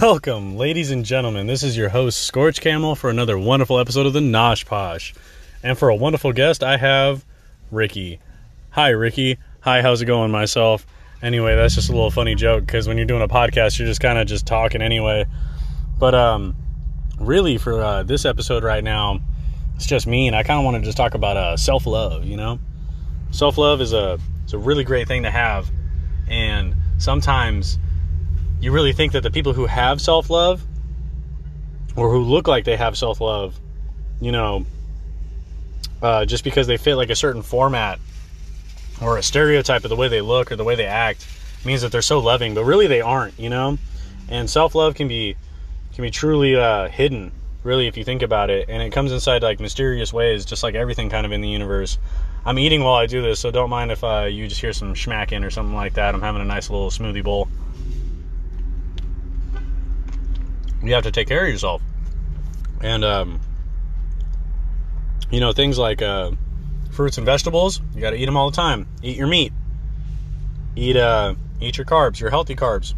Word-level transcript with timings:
Welcome, 0.00 0.56
ladies 0.56 0.90
and 0.90 1.04
gentlemen. 1.04 1.46
This 1.46 1.62
is 1.62 1.76
your 1.76 1.90
host, 1.90 2.22
Scorch 2.22 2.62
Camel, 2.62 2.94
for 2.94 3.10
another 3.10 3.38
wonderful 3.38 3.78
episode 3.78 4.06
of 4.06 4.14
the 4.14 4.20
Gnoshposh. 4.20 5.14
And 5.62 5.76
for 5.76 5.90
a 5.90 5.94
wonderful 5.94 6.32
guest, 6.32 6.62
I 6.62 6.78
have 6.78 7.26
Ricky. 7.70 8.18
Hi, 8.70 8.88
Ricky. 8.88 9.36
Hi, 9.60 9.82
how's 9.82 10.00
it 10.00 10.06
going, 10.06 10.30
myself? 10.30 10.86
Anyway, 11.20 11.54
that's 11.56 11.74
just 11.74 11.90
a 11.90 11.92
little 11.92 12.10
funny 12.10 12.34
joke 12.34 12.64
because 12.64 12.88
when 12.88 12.96
you're 12.96 13.04
doing 13.04 13.20
a 13.20 13.28
podcast, 13.28 13.78
you're 13.78 13.86
just 13.86 14.00
kind 14.00 14.18
of 14.18 14.26
just 14.26 14.46
talking 14.46 14.80
anyway. 14.80 15.26
But 15.98 16.14
um, 16.14 16.56
really, 17.20 17.58
for 17.58 17.82
uh, 17.82 18.02
this 18.02 18.24
episode 18.24 18.64
right 18.64 18.82
now, 18.82 19.20
it's 19.76 19.84
just 19.84 20.06
me, 20.06 20.26
and 20.26 20.34
I 20.34 20.42
kind 20.42 20.58
of 20.58 20.64
want 20.64 20.78
to 20.78 20.82
just 20.82 20.96
talk 20.96 21.12
about 21.12 21.36
uh, 21.36 21.58
self 21.58 21.84
love. 21.84 22.24
You 22.24 22.38
know, 22.38 22.60
self 23.30 23.58
love 23.58 23.82
is 23.82 23.92
a 23.92 24.18
it's 24.44 24.54
a 24.54 24.58
really 24.58 24.84
great 24.84 25.06
thing 25.06 25.24
to 25.24 25.30
have, 25.30 25.70
and 26.28 26.74
sometimes 26.96 27.78
you 28.62 28.70
really 28.70 28.92
think 28.92 29.12
that 29.12 29.24
the 29.24 29.30
people 29.30 29.52
who 29.52 29.66
have 29.66 30.00
self 30.00 30.30
love 30.30 30.64
or 31.96 32.10
who 32.10 32.20
look 32.20 32.46
like 32.46 32.64
they 32.64 32.76
have 32.76 32.96
self 32.96 33.20
love, 33.20 33.58
you 34.20 34.30
know, 34.30 34.64
uh, 36.00 36.24
just 36.24 36.44
because 36.44 36.68
they 36.68 36.76
fit 36.76 36.94
like 36.94 37.10
a 37.10 37.16
certain 37.16 37.42
format 37.42 37.98
or 39.02 39.18
a 39.18 39.22
stereotype 39.22 39.82
of 39.82 39.90
the 39.90 39.96
way 39.96 40.06
they 40.06 40.20
look 40.20 40.52
or 40.52 40.56
the 40.56 40.64
way 40.64 40.76
they 40.76 40.86
act 40.86 41.26
means 41.64 41.82
that 41.82 41.90
they're 41.90 42.02
so 42.02 42.20
loving, 42.20 42.54
but 42.54 42.64
really 42.64 42.86
they 42.86 43.00
aren't, 43.00 43.38
you 43.38 43.50
know. 43.50 43.78
And 44.28 44.48
self 44.48 44.76
love 44.76 44.94
can 44.94 45.08
be 45.08 45.36
can 45.94 46.02
be 46.02 46.10
truly 46.10 46.56
uh, 46.56 46.88
hidden, 46.88 47.32
really, 47.64 47.88
if 47.88 47.96
you 47.96 48.04
think 48.04 48.22
about 48.22 48.48
it, 48.48 48.68
and 48.68 48.80
it 48.80 48.90
comes 48.90 49.10
inside 49.10 49.42
like 49.42 49.58
mysterious 49.58 50.12
ways, 50.12 50.44
just 50.44 50.62
like 50.62 50.76
everything 50.76 51.10
kind 51.10 51.26
of 51.26 51.32
in 51.32 51.40
the 51.40 51.48
universe. 51.48 51.98
I'm 52.44 52.60
eating 52.60 52.82
while 52.84 52.94
I 52.94 53.06
do 53.06 53.22
this, 53.22 53.40
so 53.40 53.50
don't 53.50 53.70
mind 53.70 53.90
if 53.90 54.02
uh, 54.04 54.28
you 54.30 54.46
just 54.46 54.60
hear 54.60 54.72
some 54.72 54.94
smacking 54.96 55.42
or 55.42 55.50
something 55.50 55.74
like 55.74 55.94
that. 55.94 56.14
I'm 56.14 56.22
having 56.22 56.42
a 56.42 56.44
nice 56.44 56.70
little 56.70 56.90
smoothie 56.90 57.24
bowl. 57.24 57.48
You 60.82 60.94
have 60.94 61.04
to 61.04 61.12
take 61.12 61.28
care 61.28 61.44
of 61.44 61.48
yourself. 61.50 61.82
And, 62.80 63.04
um, 63.04 63.40
you 65.30 65.40
know, 65.40 65.52
things 65.52 65.78
like 65.78 66.02
uh, 66.02 66.32
fruits 66.90 67.16
and 67.16 67.24
vegetables, 67.24 67.80
you 67.94 68.00
got 68.00 68.10
to 68.10 68.16
eat 68.16 68.26
them 68.26 68.36
all 68.36 68.50
the 68.50 68.56
time. 68.56 68.88
Eat 69.02 69.16
your 69.16 69.28
meat. 69.28 69.52
Eat, 70.74 70.96
uh, 70.96 71.34
eat 71.60 71.78
your 71.78 71.84
carbs, 71.84 72.18
your 72.18 72.30
healthy 72.30 72.56
carbs, 72.56 72.94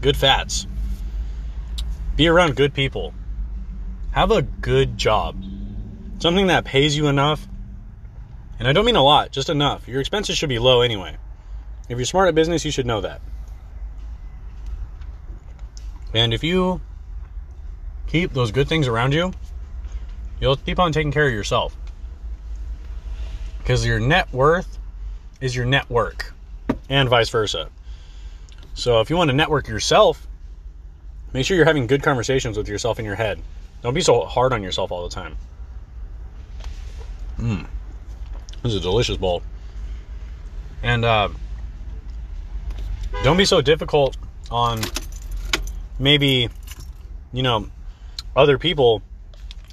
good 0.00 0.16
fats. 0.16 0.66
Be 2.16 2.28
around 2.28 2.56
good 2.56 2.74
people. 2.74 3.14
Have 4.12 4.30
a 4.30 4.42
good 4.42 4.98
job. 4.98 5.42
Something 6.18 6.48
that 6.48 6.64
pays 6.64 6.96
you 6.96 7.08
enough. 7.08 7.48
And 8.58 8.68
I 8.68 8.72
don't 8.72 8.84
mean 8.84 8.96
a 8.96 9.02
lot, 9.02 9.32
just 9.32 9.48
enough. 9.48 9.88
Your 9.88 10.00
expenses 10.00 10.36
should 10.36 10.50
be 10.50 10.58
low 10.58 10.82
anyway. 10.82 11.16
If 11.88 11.98
you're 11.98 12.04
smart 12.04 12.28
at 12.28 12.34
business, 12.34 12.64
you 12.64 12.70
should 12.70 12.86
know 12.86 13.00
that. 13.00 13.20
And 16.14 16.34
if 16.34 16.44
you 16.44 16.80
keep 18.12 18.34
those 18.34 18.52
good 18.52 18.68
things 18.68 18.86
around 18.86 19.14
you, 19.14 19.32
you'll 20.38 20.56
keep 20.56 20.78
on 20.78 20.92
taking 20.92 21.10
care 21.10 21.26
of 21.26 21.32
yourself. 21.32 21.74
Because 23.58 23.86
your 23.86 23.98
net 23.98 24.30
worth 24.32 24.78
is 25.40 25.56
your 25.56 25.64
network, 25.64 26.34
and 26.90 27.08
vice 27.08 27.30
versa. 27.30 27.70
So 28.74 29.00
if 29.00 29.08
you 29.08 29.16
want 29.16 29.30
to 29.30 29.36
network 29.36 29.66
yourself, 29.66 30.26
make 31.32 31.46
sure 31.46 31.56
you're 31.56 31.66
having 31.66 31.86
good 31.86 32.02
conversations 32.02 32.58
with 32.58 32.68
yourself 32.68 32.98
in 32.98 33.06
your 33.06 33.14
head. 33.14 33.40
Don't 33.80 33.94
be 33.94 34.02
so 34.02 34.24
hard 34.26 34.52
on 34.52 34.62
yourself 34.62 34.92
all 34.92 35.08
the 35.08 35.14
time. 35.14 35.36
Mmm. 37.38 37.66
This 38.62 38.74
is 38.74 38.76
a 38.76 38.80
delicious 38.80 39.16
bowl. 39.16 39.42
And 40.82 41.04
uh, 41.04 41.30
don't 43.24 43.36
be 43.36 43.44
so 43.44 43.62
difficult 43.62 44.16
on 44.50 44.80
maybe, 45.98 46.50
you 47.32 47.42
know, 47.42 47.68
other 48.34 48.58
people 48.58 49.02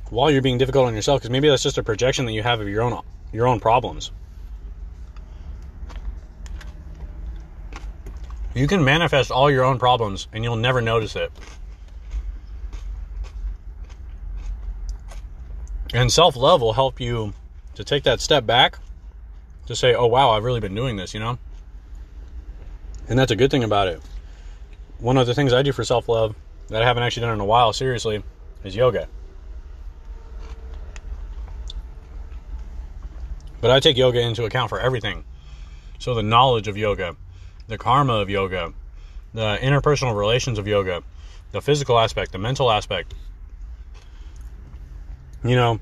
while 0.10 0.32
you're 0.32 0.42
being 0.42 0.58
difficult 0.58 0.88
on 0.88 0.96
yourself 0.96 1.22
because 1.22 1.30
maybe 1.30 1.48
that's 1.48 1.64
just 1.64 1.78
a 1.78 1.84
projection 1.84 2.26
that 2.26 2.34
you 2.34 2.44
have 2.44 2.60
of 2.60 2.68
your 2.68 2.82
own 2.82 3.02
your 3.32 3.48
own 3.48 3.60
problems. 3.60 4.12
You 8.56 8.68
can 8.68 8.84
manifest 8.84 9.32
all 9.32 9.52
your 9.52 9.64
own 9.64 9.78
problems 9.78 10.28
and 10.34 10.44
you'll 10.44 10.56
never 10.56 10.82
notice 10.82 11.16
it. 11.16 11.32
And 15.94 16.12
self-love 16.12 16.62
will 16.62 16.74
help 16.74 17.00
you 17.00 17.34
to 17.76 17.84
take 17.84 18.04
that 18.04 18.20
step 18.20 18.46
back 18.46 18.78
to 19.68 19.76
say, 19.76 19.94
"Oh 19.94 20.08
wow, 20.08 20.32
I've 20.32 20.44
really 20.44 20.60
been 20.60 20.76
doing 20.76 20.98
this," 20.98 21.14
you 21.14 21.20
know? 21.20 21.38
And 23.08 23.18
that's 23.18 23.32
a 23.32 23.36
good 23.36 23.50
thing 23.50 23.64
about 23.64 23.88
it. 23.88 24.02
One 25.00 25.18
of 25.18 25.26
the 25.26 25.34
things 25.34 25.54
I 25.54 25.62
do 25.64 25.72
for 25.72 25.84
self-love 25.84 26.36
that 26.68 26.82
I 26.82 26.86
haven't 26.86 27.04
actually 27.04 27.22
done 27.22 27.34
in 27.34 27.40
a 27.40 27.46
while, 27.46 27.74
seriously, 27.74 28.24
is 28.64 28.76
yoga. 28.76 29.08
But 33.62 33.72
I 33.72 33.80
take 33.80 33.98
yoga 33.98 34.22
into 34.22 34.46
account 34.46 34.70
for 34.70 34.80
everything. 34.80 35.24
So 35.98 36.14
the 36.14 36.24
knowledge 36.24 36.68
of 36.68 36.78
yoga, 36.78 37.16
the 37.68 37.78
karma 37.78 38.14
of 38.14 38.30
yoga, 38.30 38.74
the 39.34 39.58
interpersonal 39.62 40.18
relations 40.18 40.58
of 40.58 40.68
yoga, 40.68 41.04
the 41.52 41.62
physical 41.62 42.00
aspect, 42.00 42.32
the 42.32 42.38
mental 42.38 42.72
aspect. 42.72 43.14
You 45.44 45.56
know, 45.56 45.80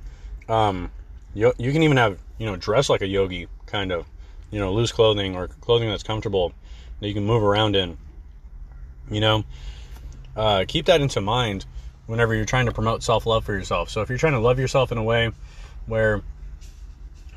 um, 0.49 0.91
you, 1.33 1.53
you 1.57 1.71
can 1.71 1.83
even 1.83 1.97
have, 1.97 2.19
you 2.37 2.45
know, 2.45 2.55
dress 2.55 2.89
like 2.89 3.01
a 3.01 3.07
yogi, 3.07 3.47
kind 3.65 3.91
of. 3.91 4.05
You 4.49 4.59
know, 4.59 4.71
loose 4.71 4.93
clothing 4.93 5.35
or 5.35 5.47
clothing 5.47 5.89
that's 5.89 6.03
comfortable 6.03 6.53
that 6.99 7.07
you 7.07 7.13
can 7.13 7.25
move 7.25 7.43
around 7.43 7.75
in. 7.75 7.97
You 9.11 9.19
know, 9.19 9.43
uh, 10.35 10.65
keep 10.67 10.85
that 10.85 11.01
into 11.01 11.19
mind 11.21 11.65
whenever 12.07 12.33
you're 12.33 12.45
trying 12.45 12.65
to 12.65 12.71
promote 12.71 13.03
self 13.03 13.25
love 13.25 13.45
for 13.45 13.53
yourself. 13.53 13.89
So 13.89 14.01
if 14.01 14.09
you're 14.09 14.17
trying 14.17 14.33
to 14.33 14.39
love 14.39 14.59
yourself 14.59 14.91
in 14.91 14.97
a 14.97 15.03
way 15.03 15.31
where 15.85 16.21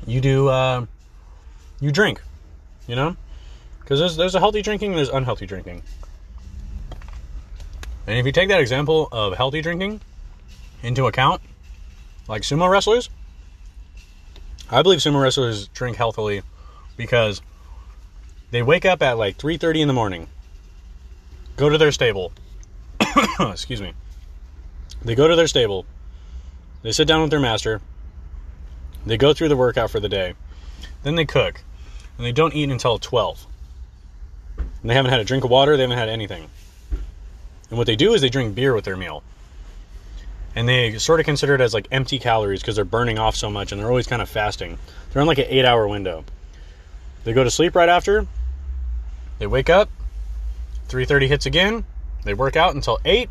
you 0.07 0.19
do, 0.19 0.47
uh, 0.47 0.85
you 1.79 1.91
drink, 1.91 2.21
you 2.87 2.95
know, 2.95 3.15
because 3.79 3.99
there's 3.99 4.17
there's 4.17 4.35
a 4.35 4.39
healthy 4.39 4.61
drinking, 4.61 4.95
there's 4.95 5.09
unhealthy 5.09 5.45
drinking, 5.45 5.83
and 8.07 8.17
if 8.17 8.25
you 8.25 8.31
take 8.31 8.49
that 8.49 8.59
example 8.59 9.07
of 9.11 9.35
healthy 9.37 9.61
drinking 9.61 10.01
into 10.81 11.05
account, 11.05 11.41
like 12.27 12.41
sumo 12.41 12.69
wrestlers, 12.69 13.09
I 14.69 14.81
believe 14.81 14.99
sumo 14.99 15.21
wrestlers 15.21 15.67
drink 15.67 15.97
healthily 15.97 16.41
because 16.97 17.41
they 18.51 18.63
wake 18.63 18.85
up 18.85 19.01
at 19.01 19.17
like 19.17 19.37
3:30 19.37 19.81
in 19.81 19.87
the 19.87 19.93
morning, 19.93 20.27
go 21.57 21.69
to 21.69 21.77
their 21.77 21.91
stable, 21.91 22.31
excuse 23.39 23.81
me, 23.81 23.93
they 25.03 25.15
go 25.15 25.27
to 25.27 25.35
their 25.35 25.47
stable, 25.47 25.85
they 26.83 26.91
sit 26.91 27.07
down 27.07 27.21
with 27.21 27.31
their 27.31 27.39
master, 27.39 27.81
they 29.05 29.17
go 29.17 29.33
through 29.33 29.49
the 29.49 29.57
workout 29.57 29.89
for 29.89 29.99
the 29.99 30.09
day, 30.09 30.33
then 31.03 31.15
they 31.15 31.25
cook, 31.25 31.63
and 32.17 32.25
they 32.25 32.31
don't 32.31 32.55
eat 32.55 32.69
until 32.69 32.99
12. 32.99 33.47
And 34.57 34.89
they 34.89 34.93
haven't 34.93 35.11
had 35.11 35.19
a 35.19 35.25
drink 35.25 35.43
of 35.43 35.49
water, 35.49 35.75
they 35.75 35.83
haven't 35.83 35.97
had 35.97 36.09
anything. 36.09 36.49
And 37.69 37.77
what 37.77 37.87
they 37.87 37.95
do 37.95 38.13
is 38.13 38.21
they 38.21 38.29
drink 38.29 38.53
beer 38.53 38.73
with 38.75 38.85
their 38.85 38.97
meal. 38.97 39.23
And 40.53 40.67
they 40.67 40.97
sort 40.97 41.21
of 41.21 41.25
consider 41.25 41.55
it 41.55 41.61
as 41.61 41.73
like 41.73 41.87
empty 41.91 42.19
calories 42.19 42.59
because 42.59 42.75
they're 42.75 42.83
burning 42.83 43.17
off 43.17 43.37
so 43.37 43.49
much 43.49 43.71
and 43.71 43.79
they're 43.79 43.87
always 43.87 44.07
kind 44.07 44.21
of 44.21 44.29
fasting. 44.29 44.77
They're 45.11 45.21
on 45.21 45.27
like 45.27 45.37
an 45.37 45.45
eight 45.47 45.63
hour 45.63 45.87
window. 45.87 46.25
They 47.23 47.31
go 47.31 47.43
to 47.43 47.49
sleep 47.49 47.73
right 47.73 47.87
after. 47.87 48.27
They 49.39 49.47
wake 49.47 49.69
up. 49.69 49.89
3:30 50.89 51.27
hits 51.27 51.45
again. 51.45 51.85
They 52.25 52.33
work 52.33 52.57
out 52.57 52.75
until 52.75 52.99
8 53.05 53.29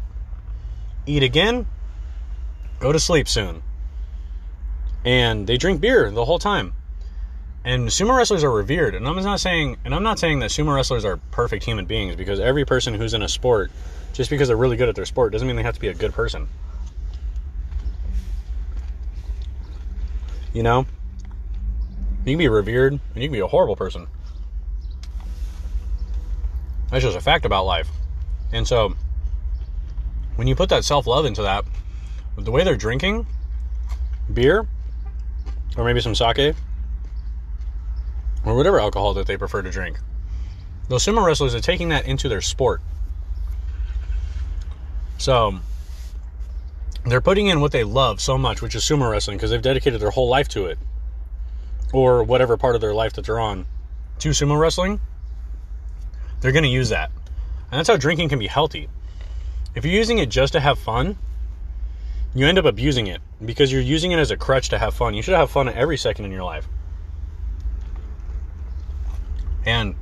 eat 1.07 1.23
again, 1.23 1.67
go 2.79 2.93
to 2.93 3.01
sleep 3.01 3.29
soon. 3.29 3.63
And 5.05 5.47
they 5.47 5.57
drink 5.57 5.81
beer 5.81 6.11
the 6.11 6.25
whole 6.25 6.39
time. 6.39 6.75
And 7.65 7.89
sumo 7.89 8.17
wrestlers 8.17 8.43
are 8.45 8.51
revered. 8.51 8.95
And 8.95 9.07
I'm 9.07 9.23
not 9.23 9.41
saying 9.41 9.77
and 9.85 9.95
I'm 9.95 10.03
not 10.03 10.19
saying 10.19 10.41
that 10.41 10.51
sumo 10.51 10.75
wrestlers 10.75 11.05
are 11.05 11.19
perfect 11.31 11.65
human 11.65 11.87
beings 11.87 12.17
because 12.17 12.41
every 12.41 12.65
person 12.65 12.95
who's 12.95 13.15
in 13.15 13.23
a 13.23 13.29
sport, 13.29 13.71
just 14.13 14.31
because 14.31 14.49
they're 14.49 14.57
really 14.57 14.77
good 14.77 14.89
at 14.89 14.95
their 14.95 15.05
sport, 15.05 15.33
doesn't 15.33 15.47
mean 15.47 15.57
they 15.57 15.63
have 15.63 15.75
to 15.75 15.81
be 15.81 15.89
a 15.89 15.95
good 15.95 16.13
person. 16.13 16.49
You 20.53 20.63
know? 20.63 20.87
You 22.25 22.33
can 22.33 22.39
be 22.39 22.49
revered 22.49 22.93
and 22.93 23.23
you 23.23 23.29
can 23.29 23.33
be 23.33 23.41
a 23.41 23.47
horrible 23.47 23.77
person. 23.77 24.07
That's 26.91 27.05
just 27.05 27.17
a 27.17 27.21
fact 27.21 27.45
about 27.45 27.67
life. 27.67 27.89
And 28.53 28.67
so 28.67 28.95
when 30.41 30.47
you 30.47 30.57
put 30.57 30.71
that 30.71 30.87
self 30.87 31.07
love 31.07 31.27
into 31.27 31.43
that, 31.43 31.67
the 32.39 32.51
way 32.51 32.65
they're 32.65 32.75
drinking 32.75 33.27
beer, 34.33 34.67
or 35.77 35.85
maybe 35.85 36.01
some 36.01 36.15
sake, 36.15 36.57
or 38.47 38.57
whatever 38.57 38.81
alcohol 38.81 39.13
that 39.13 39.27
they 39.27 39.37
prefer 39.37 39.61
to 39.61 39.71
drink, 39.71 39.99
those 40.89 41.05
sumo 41.05 41.23
wrestlers 41.23 41.55
are 41.55 41.61
taking 41.61 41.91
that 41.91 42.07
into 42.07 42.27
their 42.27 42.41
sport. 42.41 42.81
So 45.19 45.61
they're 47.05 47.21
putting 47.21 47.49
in 47.49 47.61
what 47.61 47.73
they 47.73 47.85
love 47.85 48.19
so 48.23 48.39
much, 48.39 48.63
which 48.63 48.75
is 48.75 48.83
sumo 48.83 49.11
wrestling, 49.11 49.37
because 49.37 49.51
they've 49.51 49.61
dedicated 49.61 50.01
their 50.01 50.09
whole 50.09 50.31
life 50.31 50.49
to 50.49 50.65
it, 50.65 50.79
or 51.93 52.23
whatever 52.23 52.57
part 52.57 52.75
of 52.75 52.81
their 52.81 52.95
life 52.95 53.13
that 53.13 53.27
they're 53.27 53.39
on, 53.39 53.67
to 54.21 54.31
sumo 54.31 54.59
wrestling. 54.59 55.03
They're 56.41 56.53
going 56.53 56.65
to 56.65 56.71
use 56.71 56.89
that, 56.89 57.11
and 57.71 57.79
that's 57.79 57.91
how 57.91 57.99
drinking 57.99 58.31
can 58.31 58.39
be 58.39 58.47
healthy 58.47 58.89
if 59.75 59.85
you're 59.85 59.95
using 59.95 60.19
it 60.19 60.29
just 60.29 60.53
to 60.55 60.61
have 60.61 60.79
fun, 60.79 61.17
you 62.35 62.47
end 62.47 62.59
up 62.59 62.65
abusing 62.65 63.07
it 63.07 63.21
because 63.45 63.73
you're 63.73 63.81
using 63.81 64.13
it 64.13 64.19
as 64.19 64.31
a 64.31 64.37
crutch 64.37 64.69
to 64.71 64.79
have 64.79 64.95
fun. 64.95 65.15
You 65.15 65.23
should 65.23 65.35
have 65.35 65.51
fun 65.51 65.69
every 65.69 65.97
second 65.97 66.25
in 66.25 66.33
your 66.33 66.45
life. 66.45 66.67
And 69.67 69.95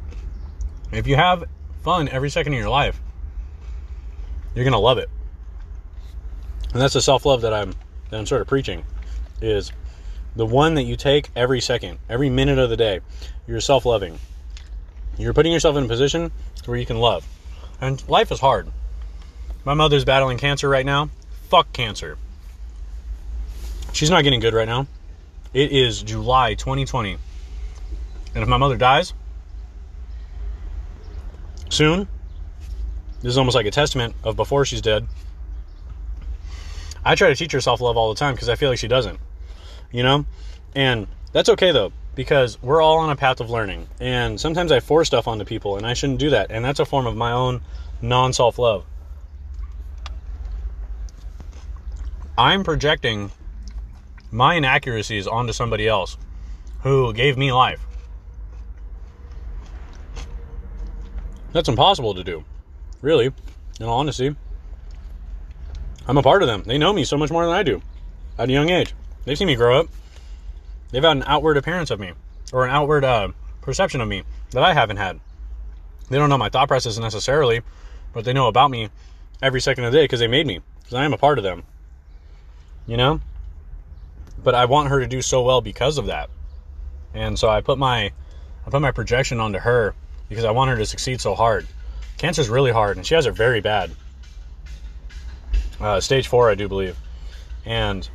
if 0.92 1.06
you 1.06 1.16
have 1.16 1.44
fun 1.82 2.08
every 2.08 2.30
second 2.30 2.52
of 2.52 2.58
your 2.58 2.68
life, 2.68 3.00
you're 4.54 4.64
gonna 4.64 4.78
love 4.78 4.98
it. 4.98 5.08
And 6.72 6.80
that's 6.80 6.94
the 6.94 7.02
self-love 7.02 7.42
that 7.42 7.54
I'm 7.54 7.74
that 8.10 8.18
I'm 8.18 8.26
sort 8.26 8.40
of 8.40 8.46
preaching 8.46 8.84
is 9.40 9.72
the 10.36 10.46
one 10.46 10.74
that 10.74 10.84
you 10.84 10.96
take 10.96 11.30
every 11.36 11.60
second, 11.60 11.98
every 12.08 12.30
minute 12.30 12.58
of 12.58 12.70
the 12.70 12.76
day. 12.76 13.00
You're 13.46 13.60
self-loving. 13.60 14.18
You're 15.18 15.34
putting 15.34 15.52
yourself 15.52 15.76
in 15.76 15.84
a 15.84 15.88
position 15.88 16.30
where 16.64 16.78
you 16.78 16.86
can 16.86 16.98
love. 16.98 17.26
And 17.80 18.06
life 18.08 18.30
is 18.30 18.40
hard. 18.40 18.70
My 19.68 19.74
mother's 19.74 20.06
battling 20.06 20.38
cancer 20.38 20.66
right 20.66 20.86
now. 20.86 21.10
Fuck 21.50 21.74
cancer. 21.74 22.16
She's 23.92 24.08
not 24.08 24.24
getting 24.24 24.40
good 24.40 24.54
right 24.54 24.66
now. 24.66 24.86
It 25.52 25.72
is 25.72 26.02
July 26.02 26.54
2020. 26.54 27.18
And 28.34 28.42
if 28.42 28.48
my 28.48 28.56
mother 28.56 28.78
dies 28.78 29.12
soon, 31.68 32.08
this 33.20 33.28
is 33.28 33.36
almost 33.36 33.54
like 33.54 33.66
a 33.66 33.70
testament 33.70 34.14
of 34.24 34.36
before 34.36 34.64
she's 34.64 34.80
dead. 34.80 35.06
I 37.04 37.14
try 37.14 37.28
to 37.28 37.36
teach 37.36 37.52
her 37.52 37.60
self 37.60 37.82
love 37.82 37.98
all 37.98 38.08
the 38.08 38.18
time 38.18 38.34
because 38.34 38.48
I 38.48 38.54
feel 38.54 38.70
like 38.70 38.78
she 38.78 38.88
doesn't. 38.88 39.20
You 39.92 40.02
know? 40.02 40.24
And 40.74 41.08
that's 41.32 41.50
okay 41.50 41.72
though, 41.72 41.92
because 42.14 42.56
we're 42.62 42.80
all 42.80 43.00
on 43.00 43.10
a 43.10 43.16
path 43.16 43.40
of 43.40 43.50
learning. 43.50 43.86
And 44.00 44.40
sometimes 44.40 44.72
I 44.72 44.80
force 44.80 45.08
stuff 45.08 45.28
onto 45.28 45.44
people, 45.44 45.76
and 45.76 45.86
I 45.86 45.92
shouldn't 45.92 46.20
do 46.20 46.30
that. 46.30 46.50
And 46.50 46.64
that's 46.64 46.80
a 46.80 46.86
form 46.86 47.06
of 47.06 47.16
my 47.16 47.32
own 47.32 47.60
non 48.00 48.32
self 48.32 48.58
love. 48.58 48.86
I'm 52.38 52.62
projecting 52.62 53.32
my 54.30 54.54
inaccuracies 54.54 55.26
onto 55.26 55.52
somebody 55.52 55.88
else 55.88 56.16
who 56.82 57.12
gave 57.12 57.36
me 57.36 57.52
life. 57.52 57.84
That's 61.52 61.68
impossible 61.68 62.14
to 62.14 62.22
do. 62.22 62.44
Really, 63.02 63.32
in 63.80 63.86
all 63.86 63.98
honesty. 63.98 64.36
I'm 66.06 66.16
a 66.16 66.22
part 66.22 66.42
of 66.42 66.46
them. 66.46 66.62
They 66.62 66.78
know 66.78 66.92
me 66.92 67.02
so 67.02 67.16
much 67.16 67.32
more 67.32 67.44
than 67.44 67.52
I 67.52 67.64
do 67.64 67.82
at 68.38 68.48
a 68.48 68.52
young 68.52 68.70
age. 68.70 68.94
They've 69.24 69.36
seen 69.36 69.48
me 69.48 69.56
grow 69.56 69.80
up. 69.80 69.88
They've 70.92 71.02
had 71.02 71.16
an 71.16 71.24
outward 71.26 71.56
appearance 71.56 71.90
of 71.90 71.98
me 71.98 72.12
or 72.52 72.64
an 72.64 72.70
outward 72.70 73.04
uh, 73.04 73.30
perception 73.62 74.00
of 74.00 74.06
me 74.06 74.22
that 74.52 74.62
I 74.62 74.74
haven't 74.74 74.98
had. 74.98 75.18
They 76.08 76.18
don't 76.18 76.28
know 76.28 76.38
my 76.38 76.50
thought 76.50 76.68
process 76.68 76.98
necessarily, 76.98 77.62
but 78.12 78.24
they 78.24 78.32
know 78.32 78.46
about 78.46 78.70
me 78.70 78.90
every 79.42 79.60
second 79.60 79.86
of 79.86 79.92
the 79.92 79.98
day 79.98 80.04
because 80.04 80.20
they 80.20 80.28
made 80.28 80.46
me, 80.46 80.60
because 80.78 80.94
I 80.94 81.04
am 81.04 81.12
a 81.12 81.18
part 81.18 81.38
of 81.38 81.42
them. 81.42 81.64
You 82.88 82.96
know? 82.96 83.20
But 84.42 84.56
I 84.56 84.64
want 84.64 84.88
her 84.88 84.98
to 84.98 85.06
do 85.06 85.22
so 85.22 85.42
well 85.42 85.60
because 85.60 85.98
of 85.98 86.06
that. 86.06 86.30
And 87.14 87.38
so 87.38 87.48
I 87.48 87.60
put 87.60 87.78
my 87.78 88.12
I 88.66 88.70
put 88.70 88.82
my 88.82 88.90
projection 88.90 89.38
onto 89.40 89.58
her 89.60 89.94
because 90.28 90.44
I 90.44 90.50
want 90.50 90.70
her 90.70 90.76
to 90.76 90.86
succeed 90.86 91.20
so 91.20 91.34
hard. 91.34 91.66
Cancer's 92.18 92.48
really 92.48 92.72
hard, 92.72 92.96
and 92.96 93.06
she 93.06 93.14
has 93.14 93.26
it 93.26 93.32
very 93.32 93.60
bad. 93.60 93.92
Uh, 95.80 96.00
stage 96.00 96.26
four, 96.26 96.50
I 96.50 96.56
do 96.56 96.66
believe, 96.66 96.96
and 97.64 98.08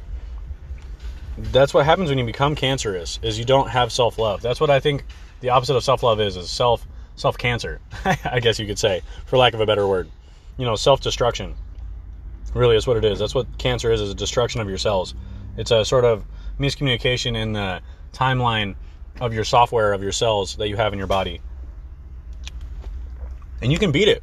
that's 1.38 1.74
what 1.74 1.86
happens 1.86 2.10
when 2.10 2.18
you 2.18 2.26
become 2.26 2.56
cancerous. 2.56 3.20
Is 3.24 3.40
you 3.40 3.46
don't 3.46 3.70
have 3.70 3.92
self 3.92 4.18
love. 4.18 4.42
That's 4.42 4.60
what 4.60 4.70
I 4.70 4.80
think 4.80 5.06
the 5.40 5.50
opposite 5.50 5.76
of 5.76 5.84
self 5.84 6.04
love 6.04 6.20
is. 6.20 6.36
Is 6.36 6.50
self 6.50 6.86
self 7.16 7.38
cancer. 7.38 7.80
I 8.06 8.40
guess 8.40 8.60
you 8.60 8.68
could 8.68 8.80
say, 8.80 9.02
for 9.26 9.38
lack 9.38 9.54
of 9.54 9.62
a 9.62 9.66
better 9.66 9.88
word. 9.88 10.10
You 10.58 10.66
know, 10.66 10.76
self 10.76 11.02
destruction. 11.02 11.56
Really, 12.54 12.76
is 12.76 12.86
what 12.86 12.98
it 12.98 13.06
is. 13.06 13.20
That's 13.20 13.34
what 13.34 13.58
cancer 13.58 13.92
is. 13.92 14.02
Is 14.02 14.12
a 14.12 14.16
destruction 14.16 14.62
of 14.62 14.70
your 14.70 14.78
cells. 14.78 15.16
It's 15.58 15.72
a 15.72 15.84
sort 15.84 16.06
of 16.06 16.26
miscommunication 16.60 17.36
in 17.36 17.54
the 17.54 17.82
timeline 18.12 18.76
of 19.20 19.34
your 19.34 19.44
software 19.44 19.94
of 19.94 20.04
your 20.04 20.12
cells 20.12 20.56
that 20.58 20.70
you 20.70 20.76
have 20.76 20.94
in 20.94 21.00
your 21.00 21.08
body 21.08 21.42
and 23.64 23.72
you 23.72 23.80
can 23.80 23.94
beat 23.94 24.10
it. 24.10 24.22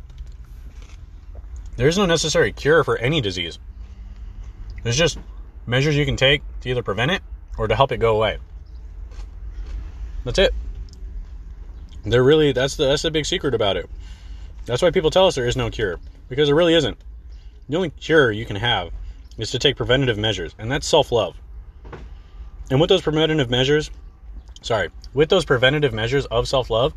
There's 1.76 1.96
no 1.96 2.04
necessary 2.04 2.52
cure 2.52 2.84
for 2.84 2.98
any 2.98 3.22
disease. 3.22 3.58
There's 4.82 4.98
just 4.98 5.18
measures 5.66 5.96
you 5.96 6.04
can 6.04 6.16
take 6.16 6.42
to 6.60 6.68
either 6.68 6.82
prevent 6.82 7.10
it 7.10 7.22
or 7.56 7.66
to 7.66 7.74
help 7.74 7.90
it 7.90 7.96
go 7.96 8.16
away. 8.16 8.38
That's 10.24 10.38
it. 10.38 10.54
There 12.04 12.22
really 12.22 12.52
that's 12.52 12.76
the 12.76 12.86
that's 12.86 13.02
the 13.02 13.10
big 13.10 13.24
secret 13.24 13.54
about 13.54 13.78
it. 13.78 13.88
That's 14.66 14.82
why 14.82 14.90
people 14.90 15.10
tell 15.10 15.26
us 15.26 15.34
there 15.34 15.46
is 15.46 15.56
no 15.56 15.70
cure 15.70 15.98
because 16.28 16.48
there 16.48 16.54
really 16.54 16.74
isn't. 16.74 16.98
The 17.70 17.76
only 17.76 17.90
cure 17.90 18.30
you 18.30 18.44
can 18.44 18.56
have 18.56 18.90
is 19.38 19.50
to 19.52 19.58
take 19.58 19.76
preventative 19.76 20.18
measures, 20.18 20.54
and 20.58 20.70
that's 20.70 20.86
self-love. 20.86 21.36
And 22.70 22.80
with 22.80 22.88
those 22.90 23.00
preventative 23.00 23.48
measures, 23.48 23.90
sorry, 24.60 24.90
with 25.14 25.30
those 25.30 25.44
preventative 25.44 25.94
measures 25.94 26.26
of 26.26 26.46
self-love, 26.46 26.92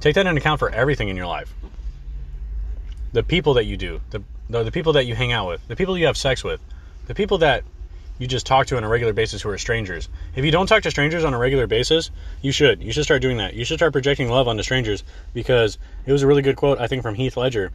Take 0.00 0.14
that 0.14 0.26
into 0.26 0.40
account 0.40 0.58
for 0.58 0.70
everything 0.70 1.08
in 1.08 1.16
your 1.16 1.26
life. 1.26 1.52
The 3.12 3.22
people 3.22 3.54
that 3.54 3.64
you 3.64 3.76
do, 3.76 4.00
the, 4.10 4.22
the, 4.48 4.64
the 4.64 4.70
people 4.70 4.92
that 4.92 5.06
you 5.06 5.14
hang 5.14 5.32
out 5.32 5.48
with, 5.48 5.66
the 5.68 5.76
people 5.76 5.96
you 5.96 6.06
have 6.06 6.16
sex 6.16 6.44
with, 6.44 6.60
the 7.06 7.14
people 7.14 7.38
that 7.38 7.64
you 8.18 8.26
just 8.26 8.46
talk 8.46 8.66
to 8.68 8.76
on 8.76 8.84
a 8.84 8.88
regular 8.88 9.12
basis 9.12 9.42
who 9.42 9.48
are 9.48 9.58
strangers. 9.58 10.08
If 10.34 10.44
you 10.44 10.50
don't 10.50 10.66
talk 10.66 10.82
to 10.82 10.90
strangers 10.90 11.24
on 11.24 11.34
a 11.34 11.38
regular 11.38 11.66
basis, 11.66 12.10
you 12.42 12.52
should. 12.52 12.82
You 12.82 12.92
should 12.92 13.04
start 13.04 13.22
doing 13.22 13.38
that. 13.38 13.54
You 13.54 13.64
should 13.64 13.78
start 13.78 13.92
projecting 13.92 14.28
love 14.28 14.48
onto 14.48 14.62
strangers 14.62 15.02
because 15.34 15.78
it 16.04 16.12
was 16.12 16.22
a 16.22 16.26
really 16.26 16.42
good 16.42 16.56
quote, 16.56 16.78
I 16.78 16.86
think, 16.86 17.02
from 17.02 17.14
Heath 17.14 17.36
Ledger, 17.36 17.72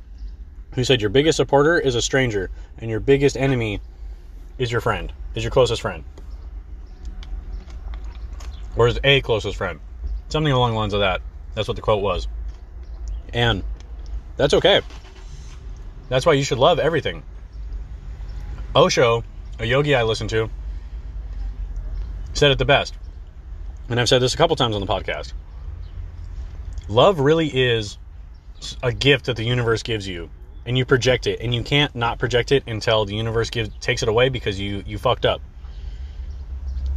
who 0.74 0.84
said, 0.84 1.02
Your 1.02 1.10
biggest 1.10 1.38
supporter 1.38 1.78
is 1.78 1.96
a 1.96 2.02
stranger, 2.02 2.50
and 2.78 2.90
your 2.90 3.00
biggest 3.00 3.38
enemy 3.38 3.82
is 4.58 4.72
your 4.72 4.82
friend, 4.82 5.12
is 5.36 5.44
your 5.44 5.52
closest 5.52 5.82
friend. 5.82 6.04
Or 8.76 8.88
is 8.88 9.00
a 9.04 9.22
closest 9.22 9.58
friend. 9.58 9.80
Something 10.30 10.54
along 10.54 10.72
the 10.72 10.78
lines 10.78 10.94
of 10.94 11.02
that. 11.02 11.22
That's 11.56 11.68
what 11.68 11.76
the 11.76 11.82
quote 11.82 12.02
was. 12.02 12.28
And 13.34 13.64
that's 14.38 14.54
okay. 14.54 14.82
That's 16.10 16.26
why 16.26 16.34
you 16.34 16.44
should 16.44 16.58
love 16.58 16.80
everything. 16.80 17.24
Osho, 18.76 19.24
a 19.60 19.66
yogi 19.66 19.94
I 19.96 20.04
listen 20.04 20.28
to, 20.30 20.50
said 22.34 22.52
it 22.52 22.58
the 22.58 22.66
best. 22.66 22.94
And 23.90 24.00
I've 24.00 24.08
said 24.08 24.22
this 24.22 24.34
a 24.34 24.38
couple 24.38 24.56
times 24.56 24.76
on 24.76 24.82
the 24.82 24.88
podcast. 24.88 25.34
Love 26.88 27.20
really 27.20 27.48
is 27.48 27.98
a 28.82 28.94
gift 28.94 29.26
that 29.26 29.36
the 29.36 29.44
universe 29.44 29.84
gives 29.84 30.08
you 30.08 30.30
and 30.66 30.78
you 30.78 30.86
project 30.86 31.28
it 31.28 31.40
and 31.42 31.54
you 31.54 31.64
can't 31.64 31.96
not 31.96 32.20
project 32.20 32.52
it 32.52 32.64
until 32.68 33.06
the 33.06 33.16
universe 33.16 33.50
gives 33.50 33.70
takes 33.80 34.04
it 34.04 34.10
away 34.10 34.30
because 34.30 34.60
you 34.60 34.84
you 34.86 34.98
fucked 34.98 35.26
up. 35.26 35.42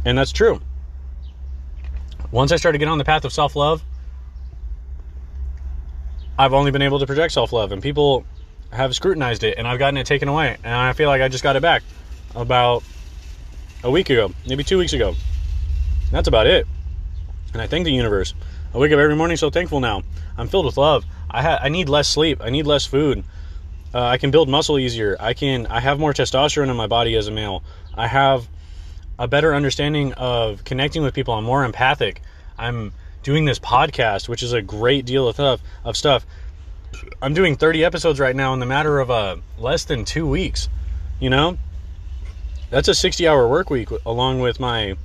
And 0.05 0.17
that's 0.17 0.31
true. 0.31 0.61
Once 2.31 2.51
I 2.51 2.57
started 2.57 2.77
getting 2.77 2.91
on 2.91 2.97
the 2.97 3.05
path 3.05 3.25
of 3.25 3.33
self-love, 3.33 3.83
I've 6.37 6.53
only 6.53 6.71
been 6.71 6.81
able 6.81 6.99
to 6.99 7.05
project 7.05 7.33
self 7.33 7.53
love, 7.53 7.71
and 7.71 7.81
people 7.81 8.25
have 8.71 8.93
scrutinized 8.93 9.43
it, 9.43 9.57
and 9.57 9.67
I've 9.67 9.79
gotten 9.79 9.97
it 9.97 10.05
taken 10.05 10.27
away, 10.27 10.57
and 10.63 10.73
I 10.73 10.93
feel 10.93 11.07
like 11.07 11.21
I 11.21 11.29
just 11.29 11.43
got 11.43 11.55
it 11.55 11.61
back 11.61 11.81
about 12.35 12.83
a 13.83 13.89
week 13.89 14.09
ago, 14.09 14.31
maybe 14.47 14.63
two 14.63 14.77
weeks 14.77 14.93
ago. 14.93 15.15
That's 16.11 16.27
about 16.27 16.45
it. 16.47 16.67
And 17.53 17.61
I 17.61 17.67
thank 17.67 17.85
the 17.85 17.91
universe. 17.91 18.33
I 18.73 18.77
wake 18.77 18.91
up 18.91 18.99
every 18.99 19.15
morning 19.15 19.37
so 19.37 19.49
thankful 19.49 19.79
now. 19.79 20.03
I'm 20.37 20.49
filled 20.49 20.65
with 20.65 20.75
love. 20.75 21.05
I 21.31 21.41
ha- 21.41 21.59
I 21.61 21.69
need 21.69 21.87
less 21.87 22.07
sleep. 22.09 22.41
I 22.41 22.49
need 22.49 22.67
less 22.67 22.85
food. 22.85 23.23
Uh, 23.95 24.03
I 24.03 24.17
can 24.17 24.29
build 24.29 24.49
muscle 24.49 24.77
easier. 24.77 25.15
I 25.21 25.33
can. 25.33 25.67
I 25.67 25.79
have 25.79 25.99
more 25.99 26.11
testosterone 26.11 26.69
in 26.69 26.75
my 26.75 26.87
body 26.87 27.15
as 27.15 27.29
a 27.29 27.31
male. 27.31 27.63
I 27.95 28.07
have 28.07 28.45
a 29.17 29.25
better 29.25 29.55
understanding 29.55 30.11
of 30.13 30.65
connecting 30.65 31.01
with 31.01 31.13
people. 31.13 31.33
I'm 31.33 31.45
more 31.45 31.63
empathic. 31.63 32.21
I'm 32.57 32.91
doing 33.23 33.45
this 33.45 33.57
podcast, 33.57 34.27
which 34.27 34.43
is 34.43 34.51
a 34.51 34.61
great 34.61 35.05
deal 35.05 35.29
of 35.29 35.35
stuff. 35.35 35.61
Of 35.85 35.95
stuff. 35.95 36.25
I'm 37.21 37.33
doing 37.33 37.55
30 37.55 37.85
episodes 37.85 38.19
right 38.19 38.35
now 38.35 38.53
in 38.53 38.59
the 38.59 38.65
matter 38.65 38.99
of 38.99 39.09
uh, 39.09 39.37
less 39.57 39.85
than 39.85 40.03
two 40.03 40.27
weeks. 40.27 40.67
You 41.21 41.29
know, 41.29 41.57
that's 42.69 42.89
a 42.89 42.93
60 42.93 43.25
hour 43.29 43.47
work 43.47 43.69
week 43.69 43.87
along 44.05 44.41
with 44.41 44.59
my 44.59 44.97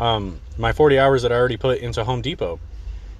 um, 0.00 0.40
my 0.56 0.72
40 0.72 0.98
hours 0.98 1.20
that 1.20 1.32
I 1.32 1.34
already 1.34 1.58
put 1.58 1.80
into 1.80 2.02
Home 2.02 2.22
Depot. 2.22 2.58